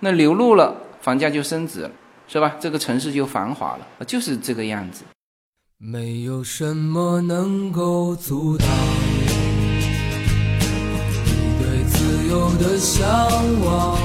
[0.00, 1.88] 那流入了，房价就升值。
[2.32, 2.54] 是吧？
[2.60, 5.02] 这个城市就繁华了，就是这个样子。
[5.78, 8.68] 没有什么能够阻挡
[11.24, 13.04] 你对自由的向
[13.64, 13.98] 往。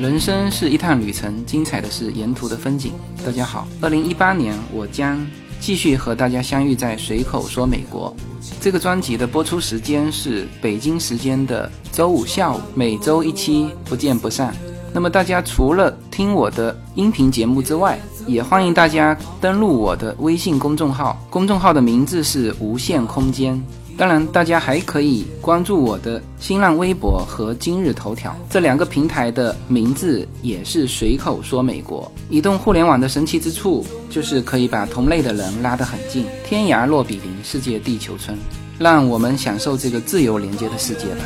[0.00, 2.94] 人生是一趟旅程，精彩的是沿途的风景。
[3.22, 5.26] 大家好，二零一八年我将
[5.60, 8.16] 继续和大家相遇在随口说美国。
[8.62, 14.56] 这个专辑的播出时间是北京时间的周五下午，每周一期，不见不散。
[14.92, 23.60] 那么大家除了听我的音频节目之外，也欢迎大家登录我的微信公众号，公众号的名字是无限空间。
[23.96, 32.10] 当然，大家还可以关注我的新浪微博和今日头条这两个平台的名字也是随口说美国。
[32.30, 38.38] 移动互联网的神奇之处就是可以把同类的人拉得很近，天涯若比邻，世界地球村，
[38.78, 41.24] 让我们享受这个自由连接的世界吧。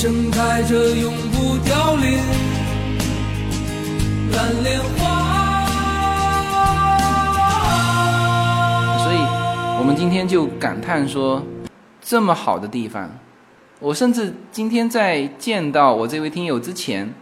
[0.00, 2.20] 盛开着永不凋零
[4.30, 5.66] 蓝莲花。
[9.02, 9.16] 所以，
[9.80, 11.42] 我们今天就感叹说，
[12.00, 13.10] 这么好的地方，
[13.80, 17.12] 我甚至今天在见到我这位听友之前，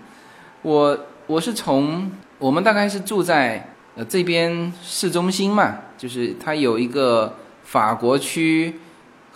[0.61, 8.81] 我我是从我们大概是住在呃这边市中心嘛，就是它有一个法国区。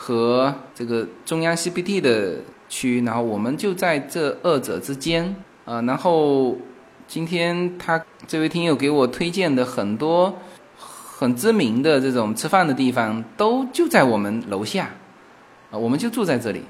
[0.03, 2.37] 和这个中央 CBD 的
[2.71, 5.83] 区，然后我们就在这二者之间呃。
[5.83, 6.57] 然后
[7.07, 10.35] 今天他这位听友给我推荐的很多
[10.79, 14.89] 很知名的这种吃饭的地方，都就在我们楼下
[15.71, 16.63] 啊，我们就住在这里。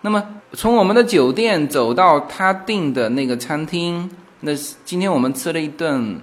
[0.00, 4.52] 那么从我们的酒店走到他订的那个餐厅，那
[4.84, 6.18] 今天我们吃了一顿，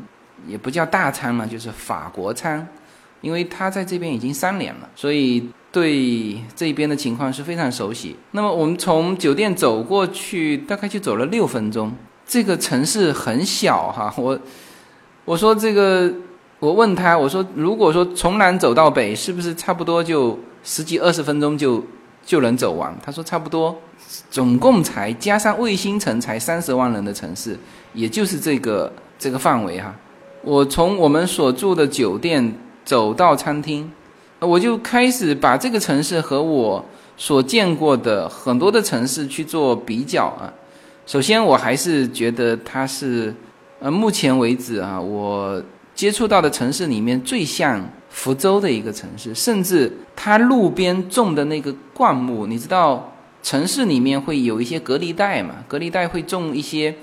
[0.48, 2.68] 也不叫大餐嘛，就是法国餐，
[3.22, 8.16] 因为他在这边已经三年了，所以对这边的情况是非常熟悉。
[8.32, 11.92] 那么我们从酒店走过去，大概就走了六分钟。
[12.26, 14.40] 这个城市很小哈，我
[15.26, 16.12] 我说这个，
[16.60, 21.84] 我问他，我说如果说从南走到北，是不是差不多就十几二十分钟就？
[22.26, 22.96] 就能走完。
[23.04, 23.76] 他说差不多，
[24.30, 27.58] 总共才加上卫星城才三十万人的城市，
[27.94, 29.96] 也就是这个这个范围哈。
[30.44, 32.54] 我从我们所住的酒店
[32.86, 33.92] 走到餐厅，
[34.40, 36.84] 我就开始把这个城市和我
[37.18, 40.54] 所见过的很多的城市去做比较啊。
[41.06, 43.34] 首先，我还是觉得它是，
[43.80, 45.62] 呃，目前为止啊，我
[45.94, 47.84] 接触到的城市里面最像。
[48.12, 55.58] 福州的一个城市，甚至它路边种的那个灌木，你知道，城市里面会有一些隔离带嘛？
[55.68, 56.94] 隔离带会种一些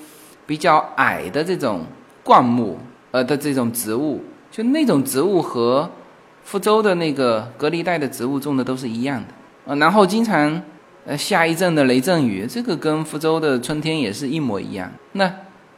[0.49, 1.83] 比较矮的这种
[2.25, 2.77] 灌木，
[3.13, 4.21] 呃的这种植物，
[4.51, 5.89] 就那种植物和
[6.47, 9.27] 福州的那个隔离带的植物种的都是一样的
[9.67, 10.63] 呃，然后经常
[11.05, 14.89] 呃下一阵的雷阵雨，这个跟福州的春天也是一模一样。
[15.13, 15.29] 那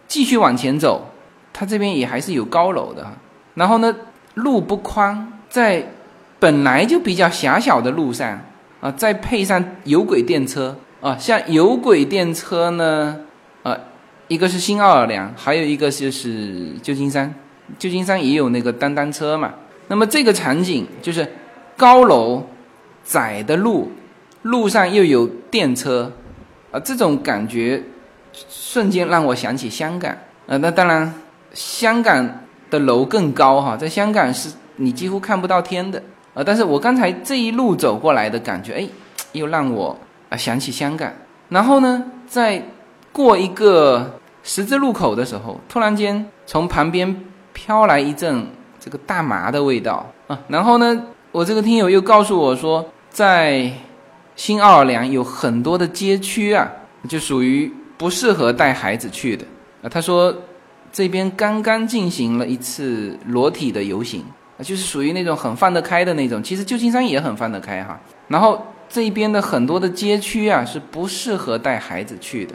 [0.07, 1.11] 继续往前走，
[1.55, 3.07] 它这边也还是有高楼的，
[3.55, 3.97] 然后呢？
[4.35, 5.85] 路不宽，在
[6.39, 8.41] 本来就比较狭小的路上
[8.81, 13.19] 啊，再配上有轨电车啊，像有轨电车呢，
[13.65, 13.77] 啊，
[14.29, 17.35] 一个是新奥尔良，还有一个就是旧金山，
[17.81, 19.55] 旧金山也有那个单单车嘛。
[19.89, 21.27] 那么这个场景就是
[21.77, 22.47] 高楼、
[23.05, 23.91] 窄的路，
[24.43, 26.13] 路上又有电车，
[26.71, 27.83] 啊，这种感觉
[28.33, 30.17] 瞬间让我想起香港。
[30.47, 31.13] 呃，那当然，
[31.53, 32.29] 香港。
[32.71, 36.03] 的楼更高哈，在香港是你几乎看不到天的
[36.35, 36.45] 啊！
[36.45, 38.87] 但是我刚才这一路走过来的感觉，哎，
[39.33, 39.99] 又让我
[40.29, 41.11] 啊想起香港。
[41.49, 42.63] 然后呢，在
[43.11, 47.25] 过一个十字路口的时候，突然间从旁边
[47.55, 48.47] 飘来一阵
[48.81, 50.39] 这个大麻的味道啊！
[50.49, 53.71] 然后呢，我这个听友又告诉我说，在
[54.37, 56.71] 新奥尔良有很多的街区啊，
[57.09, 59.45] 就属于不适合带孩子去的
[59.83, 59.89] 啊。
[59.89, 60.35] 他说。
[60.91, 64.25] 这边刚刚进行了一次裸体的游行
[64.57, 66.43] 啊，就是属于那种很放得开的那种。
[66.43, 68.01] 其实旧金山也很放得开哈。
[68.27, 72.55] 然后这边的很多的街区啊是不适合带孩子去的，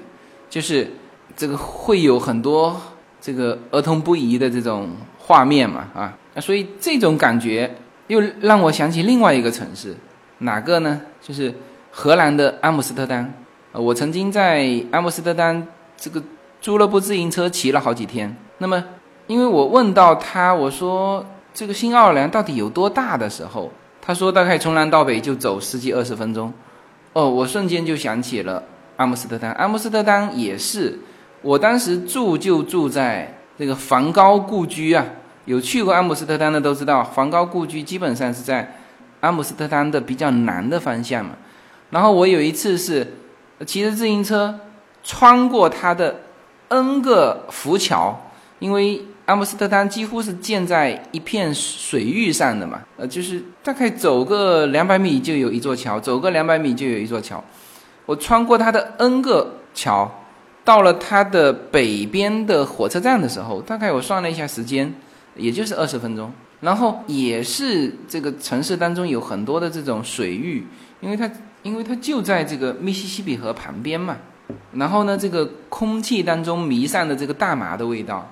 [0.50, 0.92] 就是
[1.38, 2.76] 这个会有很多
[3.22, 4.90] 这个儿童不宜的这种
[5.26, 6.18] 画面嘛啊。
[6.36, 7.74] 那所以这种感觉
[8.08, 9.96] 又让我想起另外一个城市，
[10.40, 11.02] 哪个呢？
[11.22, 11.54] 就是
[11.90, 13.34] 荷兰的阿姆斯特丹。
[13.72, 16.22] 呃，我曾经在阿姆斯特丹这个。
[16.64, 18.34] 租了部自行车骑了好几天。
[18.60, 18.82] 那么，
[19.28, 23.70] 因为我问到他，我说这个新奥尔良到底有多大的时候，
[24.02, 26.54] 他说大概从南到北就走十几二十分钟。
[27.12, 28.64] 哦，我瞬间就想起了
[28.96, 29.52] 阿姆斯特丹。
[29.56, 30.98] 阿姆斯特丹也是，
[31.42, 35.06] 我当时住就住在这个梵高故居啊。
[35.46, 38.76] 有去过阿姆斯特丹的都知道，梵高故居基本上是在
[39.22, 41.32] 阿姆斯特丹的比较南的方向嘛。
[41.92, 43.14] 然后我有一次是
[43.66, 44.60] 骑着自行车
[45.02, 46.20] 穿过他的。
[46.70, 48.20] N 个浮桥，
[48.58, 57.44] 因为阿姆斯特丹几乎是建在一片水域上的嘛，呃，就是大概走个两百米就有一座桥，走个两百米就有一座桥。
[58.08, 60.10] 我穿过它的 N 个桥，
[60.64, 64.94] 到了它的北边的火车站的时候，大概我算了一下时间，
[65.36, 66.32] 也就是二十分钟。
[66.62, 70.66] 然后也是这个城市当中有很多的这种水域，
[71.02, 71.30] 因为它
[71.62, 74.18] 因为它就在这个密西西比河旁边嘛。
[74.74, 78.30] 然后呢，这个空气当中弥散的这个大麻的味道，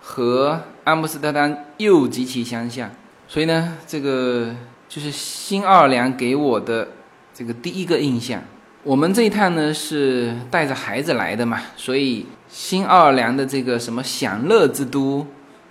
[0.00, 2.88] 和阿姆斯特丹又极其相像，
[3.26, 4.54] 所以呢，这个
[4.88, 6.86] 就是新奥尔良给我的
[7.34, 8.40] 这个第一个印象。
[8.84, 15.24] 我们这一趟呢是带着孩子来的嘛，所以新奥尔良的这个什么享乐之都，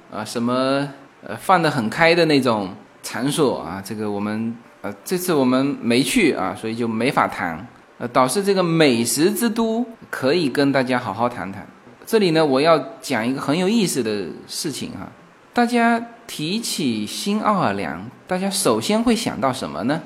[0.10, 0.88] 啊，什么
[1.21, 7.67] 呃放得很开的那种场所啊，这个我们呃这次我们没去啊，所以就没法谈。
[7.97, 11.67] 呃，导致这个美食之都可以跟大家好好谈谈。
[12.06, 15.08] 这里呢，我要讲一个很有意思的事情哈。
[15.54, 20.02] 大家提起新奥尔良，大家首先会想到什么呢？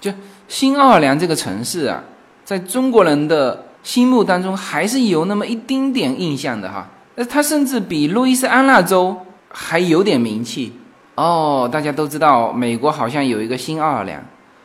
[0.00, 0.12] 就
[0.48, 2.02] 新奥尔良这个城市啊，
[2.50, 6.84] 在中国人的心目当中还是有那么一丁点印象的哈。
[7.14, 9.16] 那它甚至比路易斯安那州
[9.48, 10.72] 还有点名气
[11.14, 11.68] 哦。
[11.70, 14.20] 大家都知道，美国好像有一个新奥尔良。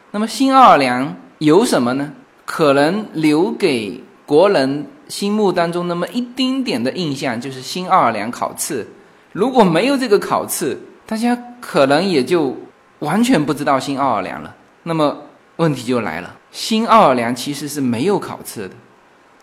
[0.09, 1.15] 那么新奥尔良。
[1.37, 2.11] 有什么呢？
[2.45, 8.87] 可能留给国人心目当中那么一丁点的印象就是新奥尔良烤翅。
[9.33, 12.55] 如果没有这个烤翅，大家可能也就
[12.99, 14.55] 完全不知道新奥尔良了。
[14.83, 15.15] 那么
[15.57, 18.73] 问题就来了，新奥尔良其实是没有烤翅的，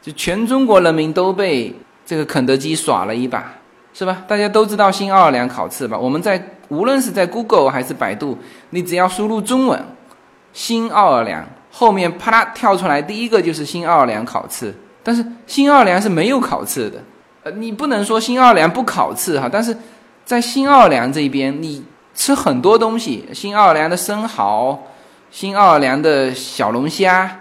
[0.00, 1.70] 就全中国人民都被
[2.06, 3.52] 这个肯德基耍了一把，
[3.92, 4.24] 是吧？
[4.26, 5.98] 大家都知道新奥尔良烤翅吧？
[5.98, 8.38] 我们在无论是在 Google 还是百度，
[8.70, 9.78] 你只要输入中文
[10.54, 14.74] “新奥尔良”，后面啪啦跳出来第一个就是新奥尔良烤翅。
[15.02, 16.98] 但是新奥尔良是没有烤翅的。
[17.42, 19.76] 呃，你不能说新奥尔良不烤翅哈，但是
[20.24, 24.82] 在新奥尔良这边，你吃很多东西，新奥尔良的生蚝，
[25.32, 27.40] 新奥尔良的小龙虾，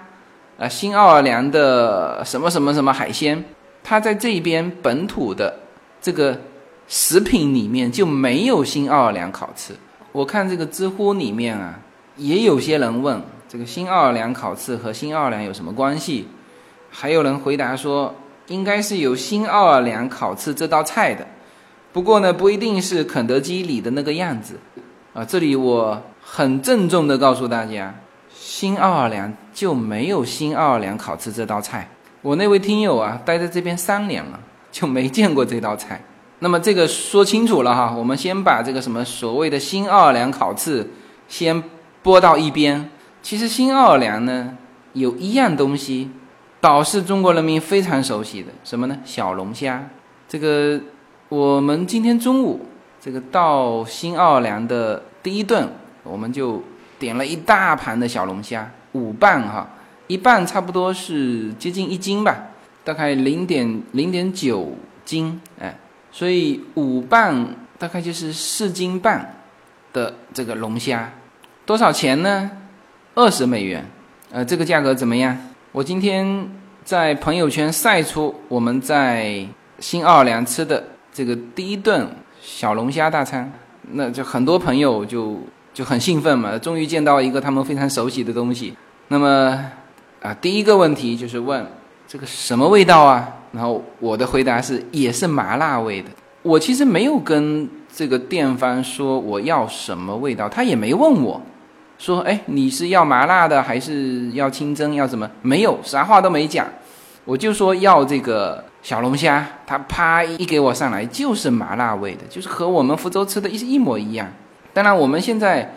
[0.58, 3.44] 啊，新奥尔良的什么什么什么海鲜，
[3.84, 5.54] 它在这边本土的
[6.02, 6.40] 这个
[6.88, 9.76] 食品里面就没有新奥尔良烤翅。
[10.14, 11.78] 我看这个知乎里面啊，
[12.16, 16.30] 也有些人问这个新奥尔良烤翅和新奥尔良有什么关系，
[16.90, 18.16] 还有人回答说。
[18.48, 21.26] 应该是有新奥尔良烤翅这道菜的，
[21.94, 24.60] 不过呢，不一定是肯德基里的那个样子，
[25.14, 26.02] 啊，这里我
[26.34, 27.94] 很郑重的告诉大家，
[28.34, 31.90] 新奥尔良就没有新奥尔良烤翅这道菜。
[32.22, 34.40] 我那位听友啊，待在这边三年了，
[34.72, 36.02] 就没见过这道菜。
[36.40, 40.90] 那么这个说清楚了哈，我们先把这个什么所谓的新奥尔良烤翅
[41.28, 41.62] 先
[42.02, 42.90] 拨到一边。
[43.22, 44.58] 其实新奥尔良呢，
[44.94, 46.12] 有一样东西。
[46.62, 48.98] 倒是中国人民非常熟悉的什么呢？
[49.04, 49.86] 小龙虾。
[50.30, 50.80] 这个
[51.28, 52.68] 我们今天中午
[53.02, 55.68] 这个到新奥尔良的第一顿，
[56.04, 56.62] 我们就
[57.00, 59.70] 点了一大盘的小龙虾，五磅哈，
[60.08, 62.38] 一磅差不多是接近一斤吧，
[62.84, 65.78] 大概零点零点九斤，哎，
[66.12, 69.36] 所以五磅大概就是四斤半
[69.94, 71.12] 的这个龙虾，
[71.66, 72.52] 多少钱呢？
[73.16, 73.86] 二十美元。
[74.32, 75.38] 呃，这个价格怎么样？
[75.74, 76.50] 我今天
[76.86, 79.46] 在朋友圈晒出我们在
[79.80, 80.82] 新奥尔良吃的
[81.14, 82.08] 这个第一顿
[82.40, 83.52] 小龙虾大餐，
[83.92, 85.40] 那就很多朋友就
[85.74, 88.76] 就很兴奋嘛，终于见到一个他们非常熟悉的东西。
[89.08, 89.60] 那么
[90.22, 91.66] 啊，第一个问题就是问
[92.08, 93.28] 这个什么味道啊？
[93.52, 96.10] 然后我的回答是也是麻辣味的。
[96.42, 101.42] 我其实没有跟这个店方说我要什么味道，他也没问我。
[101.98, 104.96] 说，哎，你是要麻辣的还是要清蒸？
[104.96, 105.30] 要什么？
[105.44, 106.66] 没有，啥话都没讲，
[107.26, 109.48] 我就说要这个小龙虾。
[109.68, 114.28] 他啪一给我上来就是麻辣味的，就是和我们福州吃的一一模一样。
[114.74, 115.76] 当然，我们现在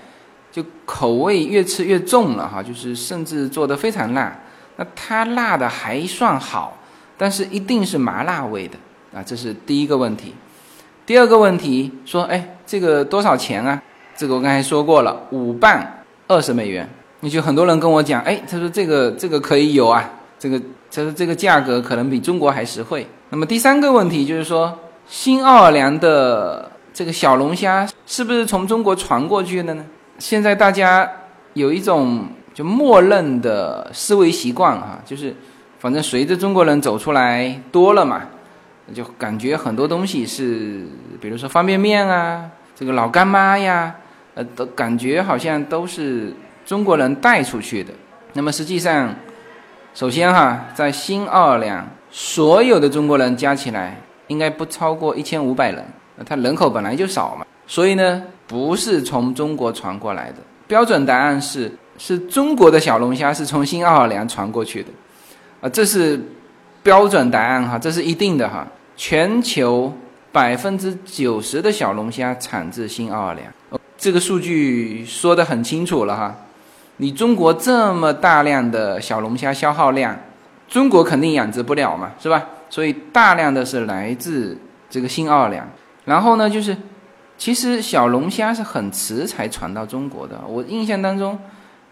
[0.52, 4.36] 就口味越吃越重了哈，就是甚至做的非常辣。
[4.76, 6.76] 那它辣的还算好，
[7.16, 8.76] 但是一定是麻辣味的
[9.14, 10.34] 啊，这是第一个问题。
[11.06, 13.82] 第二个问题说，哎，这个多少钱啊？
[14.16, 15.84] 这个我刚才说过了，五磅。
[16.26, 16.88] 二十美元，
[17.20, 20.58] 你就很多人跟我讲，哎，他说这个这个可以有啊，这个
[20.90, 23.06] 他说这个价格可能比中国还实惠。
[23.28, 24.74] 那么第三个问题就是说，
[25.06, 29.84] 新奥尔良的这个小龙虾是不是从中国传过去的呢？
[30.18, 31.10] 现在大家
[31.54, 35.34] 有一种就默认的思维习惯哈，就是
[35.78, 38.22] 反正随着中国人走出来多了嘛，
[38.94, 40.86] 就感觉很多东西是，
[41.20, 43.94] 比如说方便面啊，这个老干妈呀。
[44.36, 46.34] 呃，都感觉好像都是
[46.66, 47.92] 中国人带出去的。
[48.32, 49.14] 那么实际上，
[49.94, 55.84] 首先哈，在新奥尔良，所有的中国人加起来应该不超过一千五百人。
[56.26, 60.38] 他人口本来就少嘛，所以呢，不是从中国传过来的。
[60.66, 64.88] 标准答案是，是中国的小龙虾是从新奥尔良传过去的。
[65.60, 66.20] 啊，这是
[66.82, 68.66] 标准答案哈，这是一定的哈。
[68.96, 69.92] 全球
[70.30, 73.52] 百分之九十的小龙虾产自新奥尔良。
[73.96, 76.34] 这个数据说得很清楚了哈，
[76.98, 80.16] 你中国这么大量的小龙虾消耗量，
[80.68, 82.44] 中国肯定养殖不了嘛，是吧？
[82.68, 84.58] 所以大量的是来自
[84.90, 85.66] 这个新奥尔良。
[86.04, 86.76] 然后呢，就是
[87.36, 90.40] 其实小龙虾是很迟才传到中国的。
[90.46, 91.38] 我印象当中，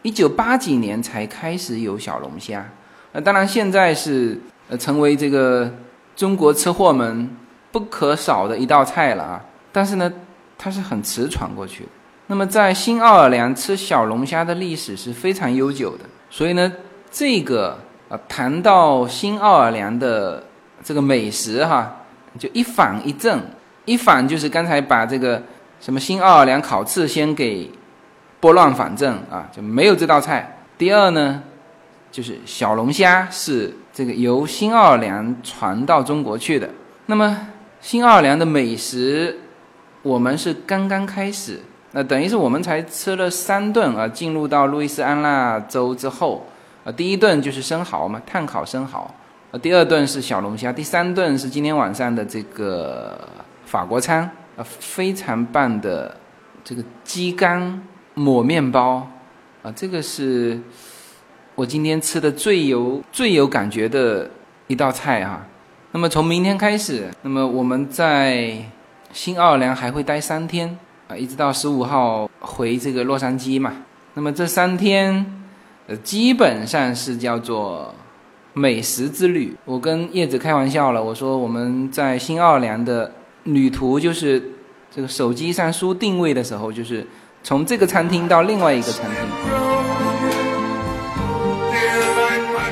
[0.02, 2.64] 一九八几年才开始有小龙虾。
[3.12, 5.70] 那当然现在是呃成为这个
[6.16, 7.28] 中国吃货们
[7.70, 9.44] 不可少的一道菜了啊。
[9.72, 10.12] 但是呢，
[10.56, 11.88] 它是很迟传过去的。
[12.28, 16.72] 那么，在新奥尔良吃小龙虾的历史是非常悠久的，所以呢，
[17.10, 17.76] 这个
[18.08, 20.42] 啊，谈到新奥尔良的
[20.82, 21.94] 这个美食哈，
[22.38, 23.42] 就一反一正，
[23.84, 25.42] 一反就是刚才把这个
[25.80, 27.70] 什么新奥尔良烤翅先给
[28.40, 30.58] 拨乱反正啊，就没有这道菜。
[30.78, 31.42] 第二呢，
[32.10, 36.68] 就是小龙虾是这个由新奥尔良传到中国去的。
[37.06, 37.48] 那么，
[37.80, 39.38] 新奥尔良的美食，
[40.02, 41.60] 我们是刚刚开始。
[41.92, 46.46] 那等于是我们才吃了三顿啊，进入到路易斯安那州之后，
[46.84, 49.12] 呃，第一顿就是生蚝嘛，炭烤生蚝，
[49.50, 53.28] 呃，第二顿是小龙虾，第三顿是今天晚上的这个
[53.72, 56.14] 法国餐，呃，非常棒的
[56.62, 59.08] 这个鸡肝抹面包，
[59.62, 60.60] 啊，这个是
[61.54, 64.30] 我今天吃的最有最有感觉的
[64.66, 65.46] 一道菜哈。
[65.92, 68.58] 那么从明天开始，那么我们在
[69.10, 73.72] 新奥尔良还会待三天啊，一直到十五号回这个洛杉矶嘛。
[74.12, 75.24] 那么这三天，
[75.86, 77.94] 呃，基本上是叫做
[78.52, 79.56] 美食之旅。
[79.64, 83.10] 我跟叶子开玩笑了，我说我们在新奥尔良的
[83.44, 84.40] 旅途就是
[84.94, 87.04] 这个手机上输定位的时候，就是
[87.42, 89.18] 从这个餐厅到另外一个餐厅。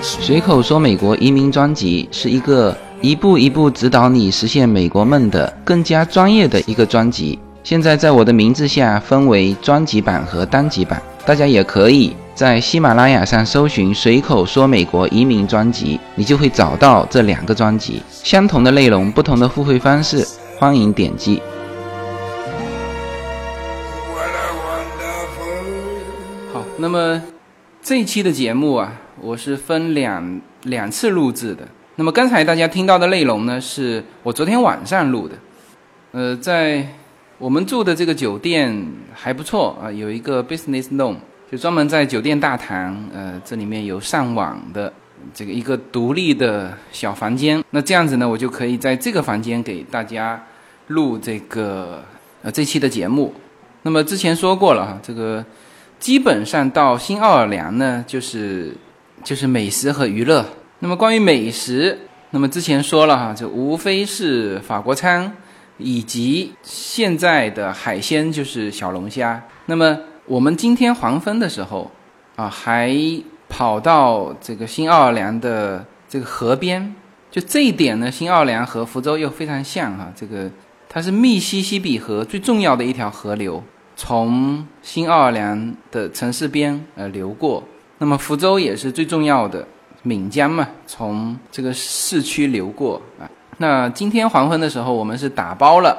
[0.01, 7.39] 随口说美国移民专辑是一个一步一步指导你实现美国梦的更加专业的一个专辑。
[7.63, 18.01] 现在在我的名字下分为专辑版和单集版，大家也可以在喜马拉雅上搜寻“随口说美国移民专辑”，你就会找到这两个专辑。
[18.11, 20.27] 相同的内容，不同的付费方式，
[20.61, 21.41] 欢迎点击。
[26.53, 27.23] 好，那么
[27.81, 28.93] 这一期的节目啊，
[29.23, 31.67] 我是分两两次录制的。
[31.97, 35.35] 那么刚才大家听到的内容呢，是我昨天晚上录的。
[36.13, 36.87] 呃，在
[37.39, 41.17] 我们住的这个酒店还不错啊，有一个 business room，
[41.51, 44.93] 就专门在酒店大堂，呃，这里面有上网的
[45.33, 47.65] 这个一个独立的小房间。
[47.71, 50.39] 那这样子呢，我就可以在这个房间给大家
[50.91, 52.03] 录这个
[52.43, 53.33] 呃这期的节目。
[53.83, 55.45] 那么之前说过了哈，这个
[55.99, 58.75] 基本上到新奥尔良呢，就是
[59.25, 60.45] 就是美食和娱乐。
[60.81, 61.99] 那么关于美食，
[62.31, 65.33] 那么之前说了哈，就无非是法国餐，
[65.79, 69.43] 以及现在的海鲜就是小龙虾。
[69.67, 71.91] 那么我们今天黄昏的时候
[72.37, 72.95] 啊，还
[73.49, 76.95] 跑到这个新奥尔良的这个河边，
[77.31, 80.51] 就这一点呢，新奥尔良和福州又非常像哈，这个
[80.93, 83.63] 它是密西西比河最重要的一条河流。
[83.95, 87.63] 从新奥尔良的城市边呃流过，
[87.99, 89.65] 那么福州也是最重要的
[90.03, 93.31] 闽江嘛，从这个市区流过啊。
[93.59, 95.97] 那今天黄昏的时候，我们是打包了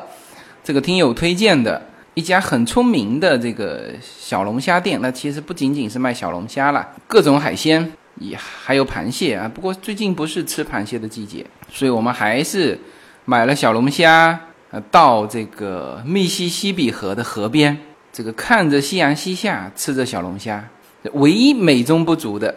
[0.62, 1.82] 这个听友推荐的
[2.14, 5.00] 一家很出名的这个小龙虾店。
[5.02, 9.50] 那其实不仅仅是卖小龙虾啦，各种海鲜也还有螃蟹啊。
[9.54, 12.78] 不过最近不是吃螃蟹的季节，所以我们还是
[13.24, 14.38] 买了小龙虾，
[14.72, 17.78] 呃，到这个密西西比河的河边。
[18.14, 20.68] 这个看着夕阳西下，吃着小龙虾，
[21.14, 22.54] 唯一美中不足的，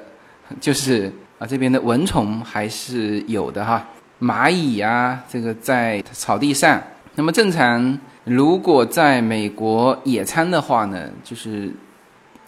[0.61, 3.87] 就是啊这边的蚊虫还是有的哈，
[4.21, 6.83] 蚂蚁啊，这个在草地上。
[7.15, 11.73] 那么正常，如果在美国野餐的话呢，就是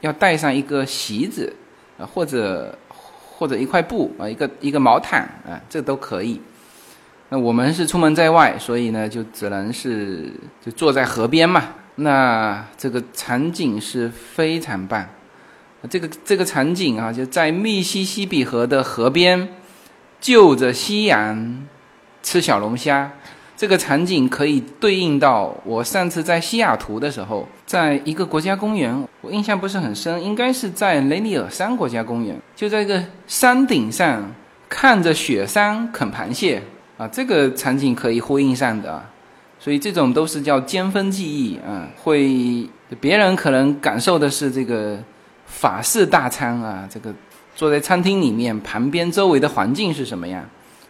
[0.01, 1.55] 要带上一个席子
[1.97, 2.77] 啊，或者
[3.37, 6.41] 或者一块布啊，一个一个毛毯啊，这都可以。
[7.29, 10.33] 那我们是出门在外，所以呢，就只能是
[10.65, 11.65] 就坐在河边嘛。
[11.97, 15.05] 那这个场景是非常棒，
[15.89, 19.49] 这个这个场景啊，就在密西西比河的河边，
[20.21, 21.67] 就着夕阳
[22.23, 23.11] 吃小龙虾，
[23.57, 34.33] 这个场景可以对应到我上次在西雅图的时候，在一个国家公园，我印象不是很深，应该是在雷尼尔山国家公园，就在一个山顶上
[34.69, 36.63] 看着雪山啃螃蟹。
[36.97, 39.05] 啊，这个场景可以呼应上的。
[39.59, 42.69] 所以这种都是叫尖峰记忆啊，会
[43.01, 44.99] 别人可能感受的是这个
[45.47, 47.13] 法式大餐啊，这个
[47.55, 50.43] 坐在餐厅里面，旁边周围的环境是什么样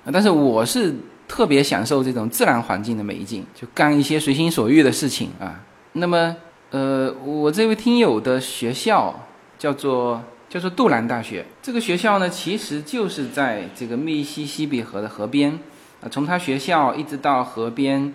[0.05, 0.11] 啊？
[0.13, 0.93] 但是我是
[1.29, 5.61] 特别享受这种自然环境的美景，就干一些随心所欲的事情啊。
[5.93, 6.37] 那么，
[6.71, 9.15] 呃，我这位听友的学校
[9.57, 15.57] 叫做叫做杜兰大学，这个学校呢，其实就是在这个密西西比河的河边
[16.09, 18.13] 从他学校一直到河边。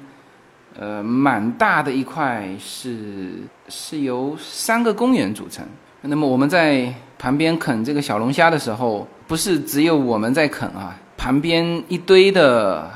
[0.80, 3.34] 呃，蛮大的一块是
[3.68, 5.66] 是由三个公园组成。
[6.00, 12.90] 那么我们在旁边啃这个小龙虾的时候，不是只有我们在啃啊，旁边一堆的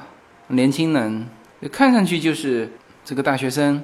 [0.48, 1.28] 年轻人，
[1.70, 2.72] 看上去就是
[3.04, 3.84] 这个大学生，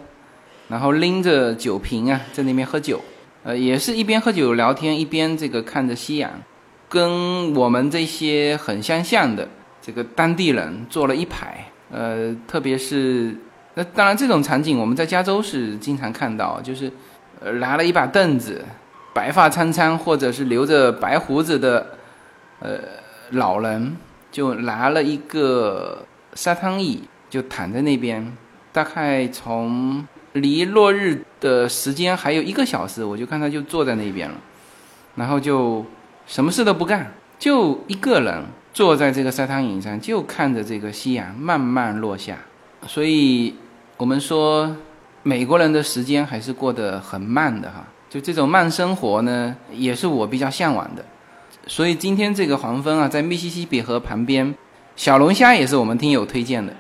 [0.70, 3.02] 然后拎着酒瓶啊，在那边喝酒，
[3.44, 6.32] 呃，也是一边喝酒聊天，一边这个看着夕阳，
[6.88, 9.50] 跟我们这些很相像的
[9.82, 13.36] 这个当地人坐了一排，呃，特别是。
[13.74, 16.92] 那当然，这种场景我们在加州是经常看到，就是，
[17.40, 18.64] 呃，拿了一把凳子，
[19.14, 21.88] 白发苍苍或者是留着白胡子的，
[22.60, 22.78] 呃，
[23.30, 23.96] 老人
[24.30, 28.36] 就拿了一个沙滩椅，就躺在那边。
[28.74, 34.36] 大概从离落日的时间还有一个小时，我就看他就坐在那边了，
[35.16, 35.86] 然后就
[36.28, 37.10] 什么事都不干，
[37.40, 42.38] 就一个人坐在这个沙滩椅上，就看着这个夕阳慢慢落下。
[42.88, 43.54] 所以，
[43.98, 44.76] 我们说
[45.24, 47.86] 美国人的时间还是过得很慢的哈。
[48.10, 51.06] 就这种慢生活呢，也是我比较向往的。
[51.68, 54.54] 所以今天这个黄昏啊，在密西西比河旁边，
[54.96, 56.74] 小龙虾也是我们听友推荐的，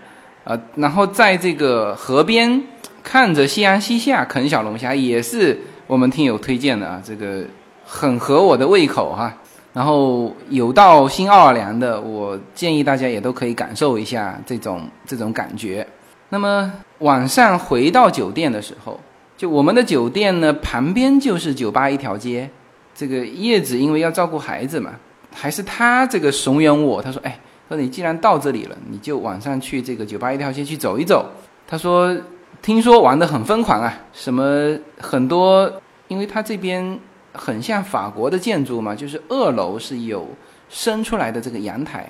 [0.43, 2.61] 啊，然后在这个河边
[3.03, 7.45] 看着夕阳西下啃小龙虾，也是我们听友推荐的啊，这个
[7.85, 9.33] 很合我的胃口哈。
[9.73, 15.85] 然后有到新奥尔良的，我建议大家也都可以感受一下这种这种感觉。
[16.29, 18.99] 那么晚上回到酒店的时候。
[19.37, 22.47] 就我们的酒店呢，旁边就是酒吧一条街。
[22.93, 24.91] 这个叶子因为要照顾孩子嘛，
[25.33, 27.01] 还是他这个怂恿我。
[27.01, 31.25] 他说：“哎，说你既然到这里了，你就晚上去这个酒吧一条街去走一走。”
[31.67, 32.15] 他说
[32.61, 36.99] ：“听说玩得很疯狂啊，什么很多，因为他这边
[37.33, 40.27] 很像法国的建筑嘛，就是二楼是有
[40.69, 42.09] 伸出来的这个阳台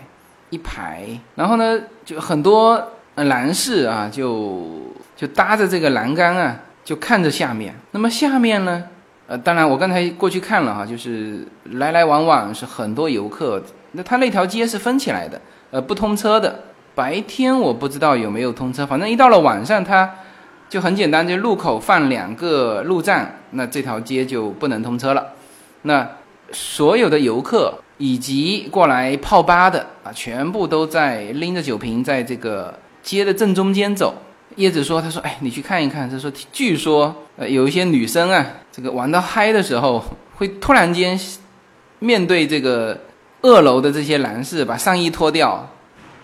[0.49, 2.81] 一排，然后呢就很多
[3.15, 4.81] 男士啊，就
[5.15, 8.83] 就搭着这个栏杆啊。”就看着下面，那么下面呢？
[9.27, 13.61] 呃，当然我刚才过去看了哈，就是来来往往是很多游客。
[13.91, 16.59] 那他那条街是分起来的，呃，不通车的。
[16.95, 20.11] 白天我不知道有没有通车，反正一到了晚上，它
[20.71, 25.33] 就很简单，就路口放两个路障，那这条街就不能通车了。
[25.81, 26.09] 那
[26.53, 34.15] 所有的游客以及过来泡吧的啊，全部都在拎着酒瓶在这个街的正中间走。
[34.55, 36.09] 叶子说：“他说，哎，你去看一看。
[36.09, 40.01] 他说，据说，呃，有一些女生啊，这个玩到嗨的时候，
[40.35, 41.19] 会突然间
[41.99, 42.97] 面对这个
[43.41, 45.49] 二楼的这些男士，把上衣脱掉，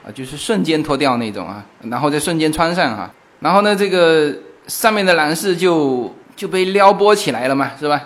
[0.06, 3.12] 啊，就是瞬间脱掉那种啊，然后再瞬间穿上哈。
[3.40, 4.36] 然后呢，这个
[4.68, 8.02] 上面的男士就就被撩拨起来了嘛，是吧？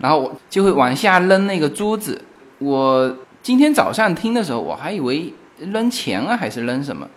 [0.00, 2.20] 然后我就会往下扔那个珠子。
[2.58, 7.08] 我今天早上听的时候，我还以为扔钱啊，还是扔什么？”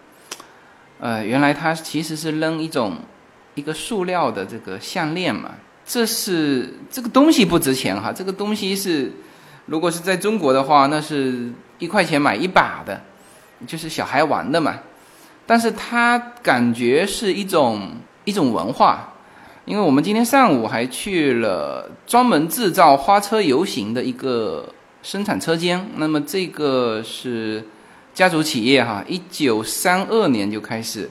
[1.00, 2.98] 呃，原来它其实是扔一种
[3.56, 5.52] 一个塑料的这个项链嘛，
[5.86, 9.12] 这是这个东西不值钱哈，这个东西是
[9.66, 13.02] 如果是在中国的话，那是一块钱买一把的，
[13.68, 14.76] 就是小孩玩的嘛。
[15.46, 17.92] 但是它感觉是一种
[18.24, 19.14] 一种文化，
[19.66, 24.68] 因为我们今天上午还去了专门制造花车游行的一个
[25.02, 27.64] 生产车间，那么这个是。
[28.16, 31.10] 家族企业哈，一九三二年就开始，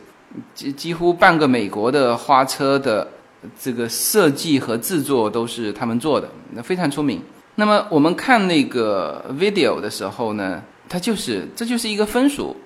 [0.55, 3.07] 几几乎半个美国的花车的
[3.61, 7.21] 这个设计和制作都是他们做的，那非常出名。
[7.57, 12.57] 那么我们看那个 video 的时候呢，它就是这就是一个风俗，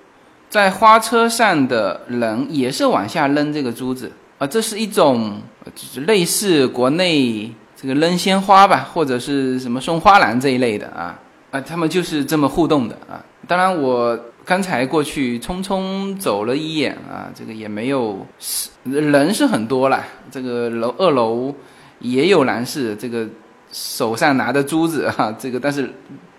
[0.49, 5.41] 在花车上的人也是往下扔这个珠子啊，这是一种
[5.75, 11.19] 就是类似国内这个扔鲜花吧，或者是什么送花篮这一类的啊
[11.51, 13.23] 啊，他们就是这么互动的啊。
[13.47, 14.19] 当然我。
[14.45, 20.03] 刚才过去匆匆走了一眼啊，这个也没有是人是很多了。
[20.31, 21.53] 这个楼二楼
[21.99, 23.27] 也有男士，这个
[23.71, 25.87] 手上拿着珠子哈，这个但是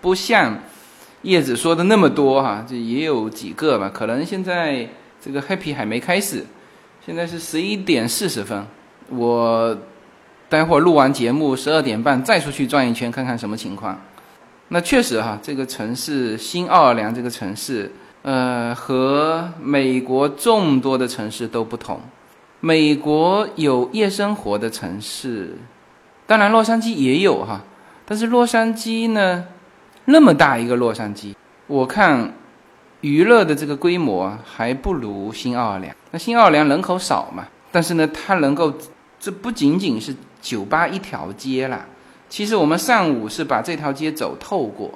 [0.01, 0.59] 不像
[1.23, 3.91] 叶子说的那么多哈，这也有几个吧。
[3.93, 4.87] 可能现在
[5.23, 6.45] 这个 happy 还没开始，
[7.05, 8.65] 现在是十一点四十分，
[9.09, 9.77] 我
[10.49, 13.99] 待会儿录完节目十二点半再出去转一圈看看什么情况。
[14.69, 17.91] 那确实哈，这个城市新奥尔良这个城市，
[18.21, 21.99] 呃，和美国众多的城市都不同。
[22.61, 25.55] 美国有夜生活的城市，
[26.25, 27.63] 当然洛杉矶也有哈，
[28.05, 29.45] 但是洛杉矶呢，
[30.11, 31.33] 那么大一个洛杉矶，
[31.67, 32.33] 我看
[33.01, 35.95] 娱乐的这个规模还不如新奥尔良。
[36.11, 38.73] 那新奥尔良人口少嘛，但是呢，它能够，
[39.19, 41.85] 这不仅仅是酒吧一条街啦。
[42.29, 44.91] 其实我们上午是把这条街走透过，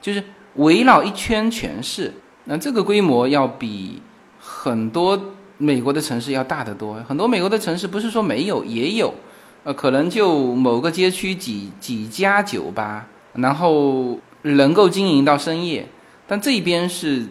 [0.00, 0.22] 就是
[0.54, 2.12] 围绕一圈全是。
[2.44, 4.00] 那这个规模要比
[4.40, 5.20] 很多
[5.58, 6.94] 美国的城市要大得多。
[7.06, 9.12] 很多美国的城市不是说没有，也有，
[9.64, 15.86] 呃，可能就某个街区几几家酒吧，然后能够经营到深夜。
[16.26, 17.26] 但这边是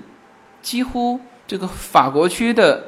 [0.61, 2.83] 几乎这个法国区的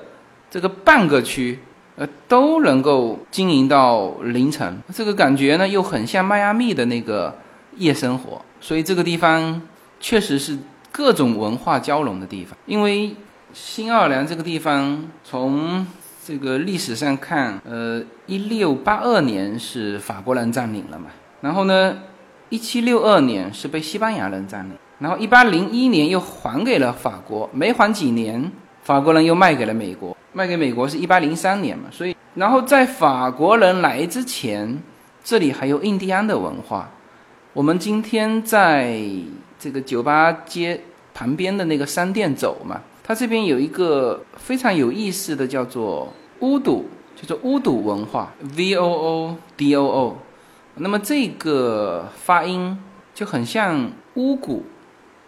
[0.49, 1.59] 这个半个区。
[1.95, 7.35] 呃，都能够经营到凌晨，这个感觉呢又很像迈阿密的那个
[7.75, 9.61] 夜生活，所以这个地方
[9.99, 10.57] 确实是
[10.93, 12.57] 各种文化交融的地方。
[12.65, 13.13] 因为
[13.51, 15.85] 新奥尔良这个地方，从
[16.23, 21.07] 这个历史上看，呃，一六八二年是法国人占领了嘛，
[21.41, 21.97] 然后呢，
[22.49, 28.51] 一七六二年是被西班牙人占领，然后一八零一年又还给了法国，没还几年，
[28.83, 30.15] 法国人又卖给了美国。
[30.31, 34.79] 卖给美国是一八零三年嘛，所以然后在法国人来之前，
[35.23, 36.87] 这里还有印第安的文化，
[37.51, 39.01] 我们今天在
[39.57, 40.79] 这个酒吧街
[41.15, 46.85] 旁边的那个商店走嘛，它这边有一个非常有意思的，叫做乌杜，
[47.15, 50.17] 叫做乌杜文化 （V O O D O O）。
[50.79, 52.77] 那么这个发音
[53.13, 54.65] 就很像乌古，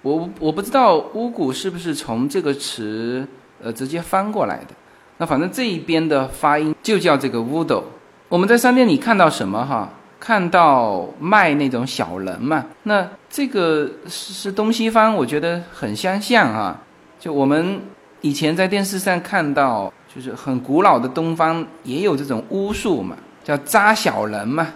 [0.02, 3.28] 我我不知道乌古是不是从这个词
[3.62, 4.74] 呃直接翻过来的。
[5.18, 7.84] 那反正这一边的发音就叫这个 voodoo。
[8.28, 9.90] 我们在商店里看到什么哈？
[10.20, 12.64] 看到卖那种小人嘛？
[12.84, 16.80] 那这个是是东西方，我觉得很相像啊。
[17.20, 17.82] 就我们
[18.22, 24.68] 以前在电视上看到，就是很古老的东方也有这种巫术嘛，叫扎小人嘛，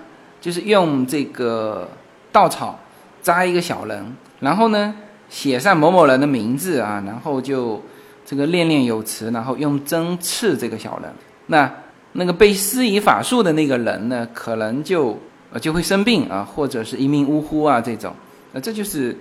[0.45, 1.89] 就是用这个
[2.31, 2.77] 稻草
[3.23, 4.93] 扎一个小人，然后呢
[5.27, 7.81] 写上某某人的名字啊，然后就。
[8.27, 11.13] 这个念念有词，然后用针刺这个小人，
[11.45, 11.71] 那
[12.13, 15.15] 那个被施以法术的那个人呢，可能就
[15.53, 18.11] 呃就会生病啊，或者是一命呜呼啊这种，
[18.53, 19.15] 那这就是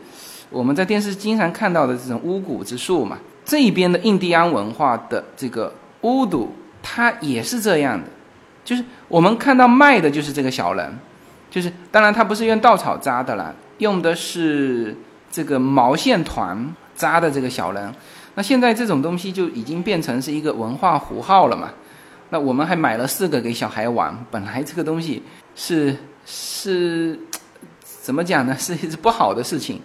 [0.48, 3.18] 我们在电视经常看到的这种巫蛊之术嘛。
[3.44, 5.70] 这一边的印第安文化的这个
[6.00, 8.08] 巫毒，它也是这样的，
[8.64, 10.98] 就是我们看到卖的就是这个小人，
[11.54, 14.92] 就是当然他不是用稻草扎的了，用的是
[15.30, 17.94] 这个毛线团扎的这个小人。
[18.34, 21.70] 那现在这种东西就已经变成是一个文化符号了嘛？
[22.30, 24.12] 那我们还买了四个给小孩玩。
[24.32, 25.22] 本来这个东西
[25.54, 25.96] 是
[26.26, 27.16] 是
[28.02, 28.52] 怎么讲呢？
[28.58, 29.80] 是一不好的事情。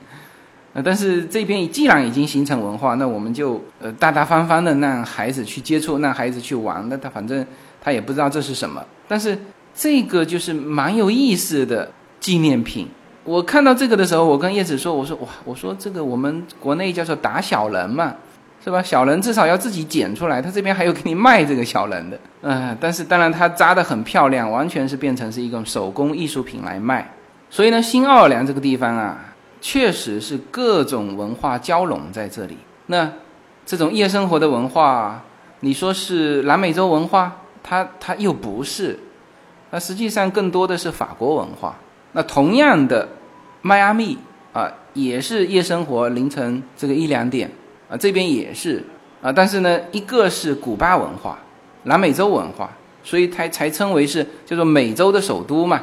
[0.74, 6.84] 呃，但是这边既然已经形成文化，那我们就呃大大方方的让孩子去接触，让孩子去玩。
[6.90, 7.46] 那他反正
[7.80, 8.84] 他也不知道这是什么。
[9.08, 9.38] 但是
[9.74, 12.88] 这个就是蛮有意思的纪念品。
[13.24, 18.16] 我看到这个的时候，我跟叶子说：“我说哇，我说这个我们国内叫做打小人嘛。”
[18.62, 18.84] 是吧？
[18.84, 27.10] 小人至少要自己剪出来，他这边还有给你卖这个小人的，嗯，但是当然他扎的很漂亮，完全是变成是一种手工艺术品来卖。
[27.50, 32.58] 所以呢，新奥尔良这个地方啊，确实是各种文化交融在这里。
[32.88, 33.10] 那
[33.66, 35.24] 这种夜生活的文化，
[35.62, 39.00] 你说是南美洲文化，它它又不是，
[39.72, 41.76] 那实际上更多的是法国文化。
[42.14, 43.08] 那同样的，
[43.62, 44.18] 迈阿密
[44.52, 47.50] 啊，也是夜生活，凌晨这个一两点。
[47.90, 48.86] 啊，这边也是
[49.20, 51.40] 啊，但是呢，一个是古巴文化，
[51.86, 52.70] 南美洲文化，
[53.04, 55.82] 所以才才称为是叫做美洲的首都嘛。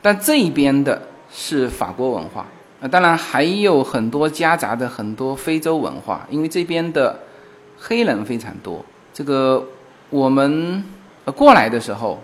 [0.00, 2.46] 但这一边的是法国文化
[2.80, 7.18] 啊，当然还有很多夹杂的很多非洲文化，因为这边的
[7.78, 8.82] 黑人非常多。
[9.12, 9.62] 这个
[10.08, 10.82] 我们
[11.34, 12.18] 过来的时候，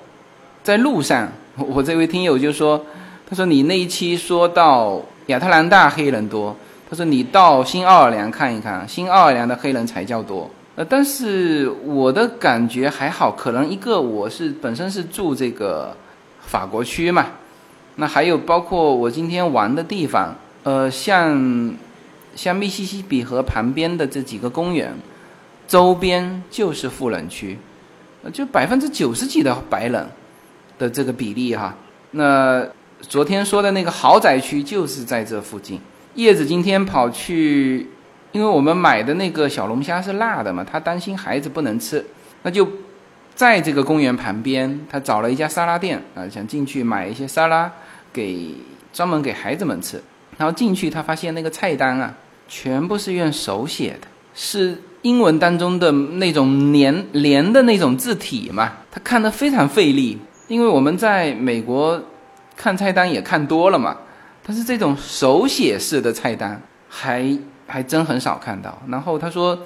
[0.62, 2.84] 在路上， 我这位听友就说，
[3.28, 6.56] 他说你那一期说到亚特兰大黑人多。
[6.90, 10.50] 他说：“你到新奥尔良看一看，新奥尔良的黑人才叫多。
[10.76, 15.96] 呃，但是我的感觉还好，可能一个我是本身是住这个
[16.42, 17.28] 法国区嘛，
[17.96, 21.74] 那还有包括我今天玩的地方，呃，像
[22.36, 24.94] 像密西西比河旁边的这几个公园，
[25.66, 27.56] 周边就是富人区，
[28.34, 30.06] 就百分之九十几的白人
[30.82, 31.72] 的这个比例哈。
[32.10, 32.66] 那
[33.00, 35.80] 昨天说的那个豪宅区就是在这附近。”
[36.14, 37.88] 叶子今天跑去，
[38.32, 42.04] 因为我们买的那个小龙虾是辣的嘛，他担心孩子不能吃，
[42.42, 42.68] 那就
[43.34, 47.72] 在这个公园旁边，他找了一家沙拉店啊，想进去买一些沙拉
[48.12, 48.54] 给
[48.92, 50.02] 专门给孩子们吃。
[50.36, 52.12] 然后进去，他发现那个菜单啊，
[52.46, 60.18] 全部是用手写的，是英文当中的那种连连的那种字体嘛，他看得非常费力。
[60.52, 61.98] 因为我们在美国
[62.54, 63.96] 看菜单也看多了嘛。
[64.44, 68.76] 但是这种手写式的菜单还还真很少看到。
[68.88, 69.58] 然后他说，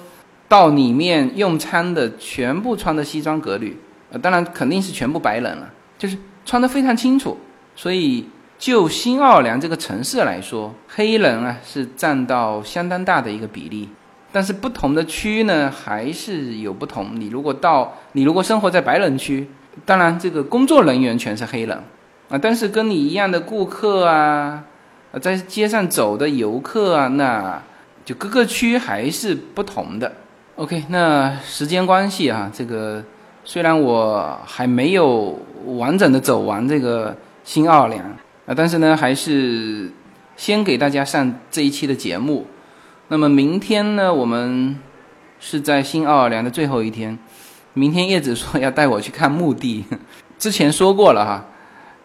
[0.47, 3.75] 到里面用餐的全部穿的西装革履，
[4.11, 7.37] 呃，当然肯定是全部白人了，就是穿的非常清楚。
[7.75, 13.89] 所以就新奥尔良这个城市来说，黑人啊是占到相当大的一个比例。
[14.31, 17.19] 但是不同的区呢还是有不同。
[17.19, 19.49] 你如果到你如果生活在白人区，
[19.85, 21.81] 当然这个工作人员全是黑人。
[22.29, 24.61] 啊，但是跟你一样的顾客啊，
[25.21, 27.63] 在街上走的游客啊，那
[28.03, 30.11] 就各个区还是不同的。
[30.57, 33.01] OK，那时间关系啊，这个
[33.45, 35.39] 虽然我还没有
[35.77, 37.15] 完整的走完这个
[37.45, 38.03] 新奥尔良
[38.45, 39.89] 啊，但是呢，还是
[40.35, 42.45] 先给大家上这一期的节目。
[43.07, 44.77] 那么明天呢，我们
[45.39, 47.17] 是在新奥尔良的最后一天。
[47.77, 49.85] 明天叶子说要带我去看墓地，
[50.39, 51.45] 之前说过了哈。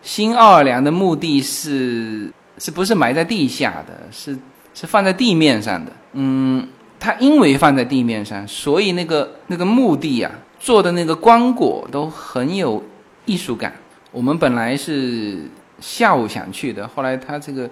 [0.03, 4.07] 新奥尔良的墓地是是不是埋在地下的？
[4.11, 4.37] 是
[4.75, 5.93] 是放在地面上的。
[6.15, 6.67] 嗯，
[6.99, 12.83] 它因为放在地面上，所以那个那个墓地啊做的那个棺椁都很有
[13.27, 13.73] 艺术感。
[14.11, 15.49] 我们本来是
[15.79, 17.71] 下午想去的，后来他这个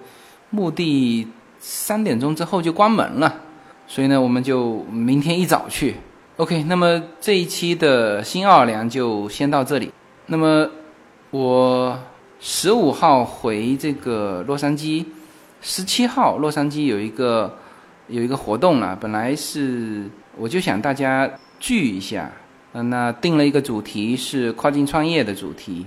[0.51, 1.27] 墓地
[1.59, 3.35] 三点钟之后就关门了，
[3.89, 5.97] 所以呢，我们就明天一早去。
[6.41, 9.93] OK，那么这一期的新奥尔良就先到这里。
[10.25, 10.67] 那么
[11.29, 11.99] 我
[12.41, 15.05] 十五号回这个洛杉矶，
[15.61, 17.59] 十七号洛杉矶有一个
[18.09, 22.33] 有一个活动了，本来是我就想大家聚一下，
[22.73, 25.85] 呃，那定了一个主题是跨境创业的主题。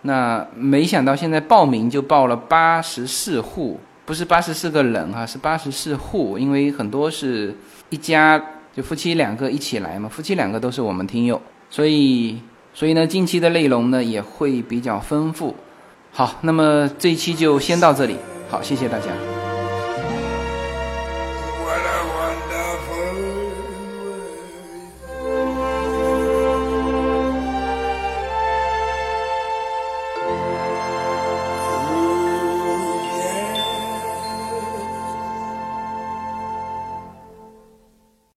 [0.00, 7.54] 那没想到现在报名就报了八十四户，不是八十四个人哈，是八十四户，因为很多是
[7.90, 8.44] 一家
[8.74, 12.38] 就夫妻两个一起来嘛，夫妻两个都是我们听友，所以
[12.72, 15.54] 所以呢，近期的内容呢也会比较丰富。
[16.10, 18.16] 好，那么这一期就先到这里，
[18.48, 19.41] 好，谢谢大家。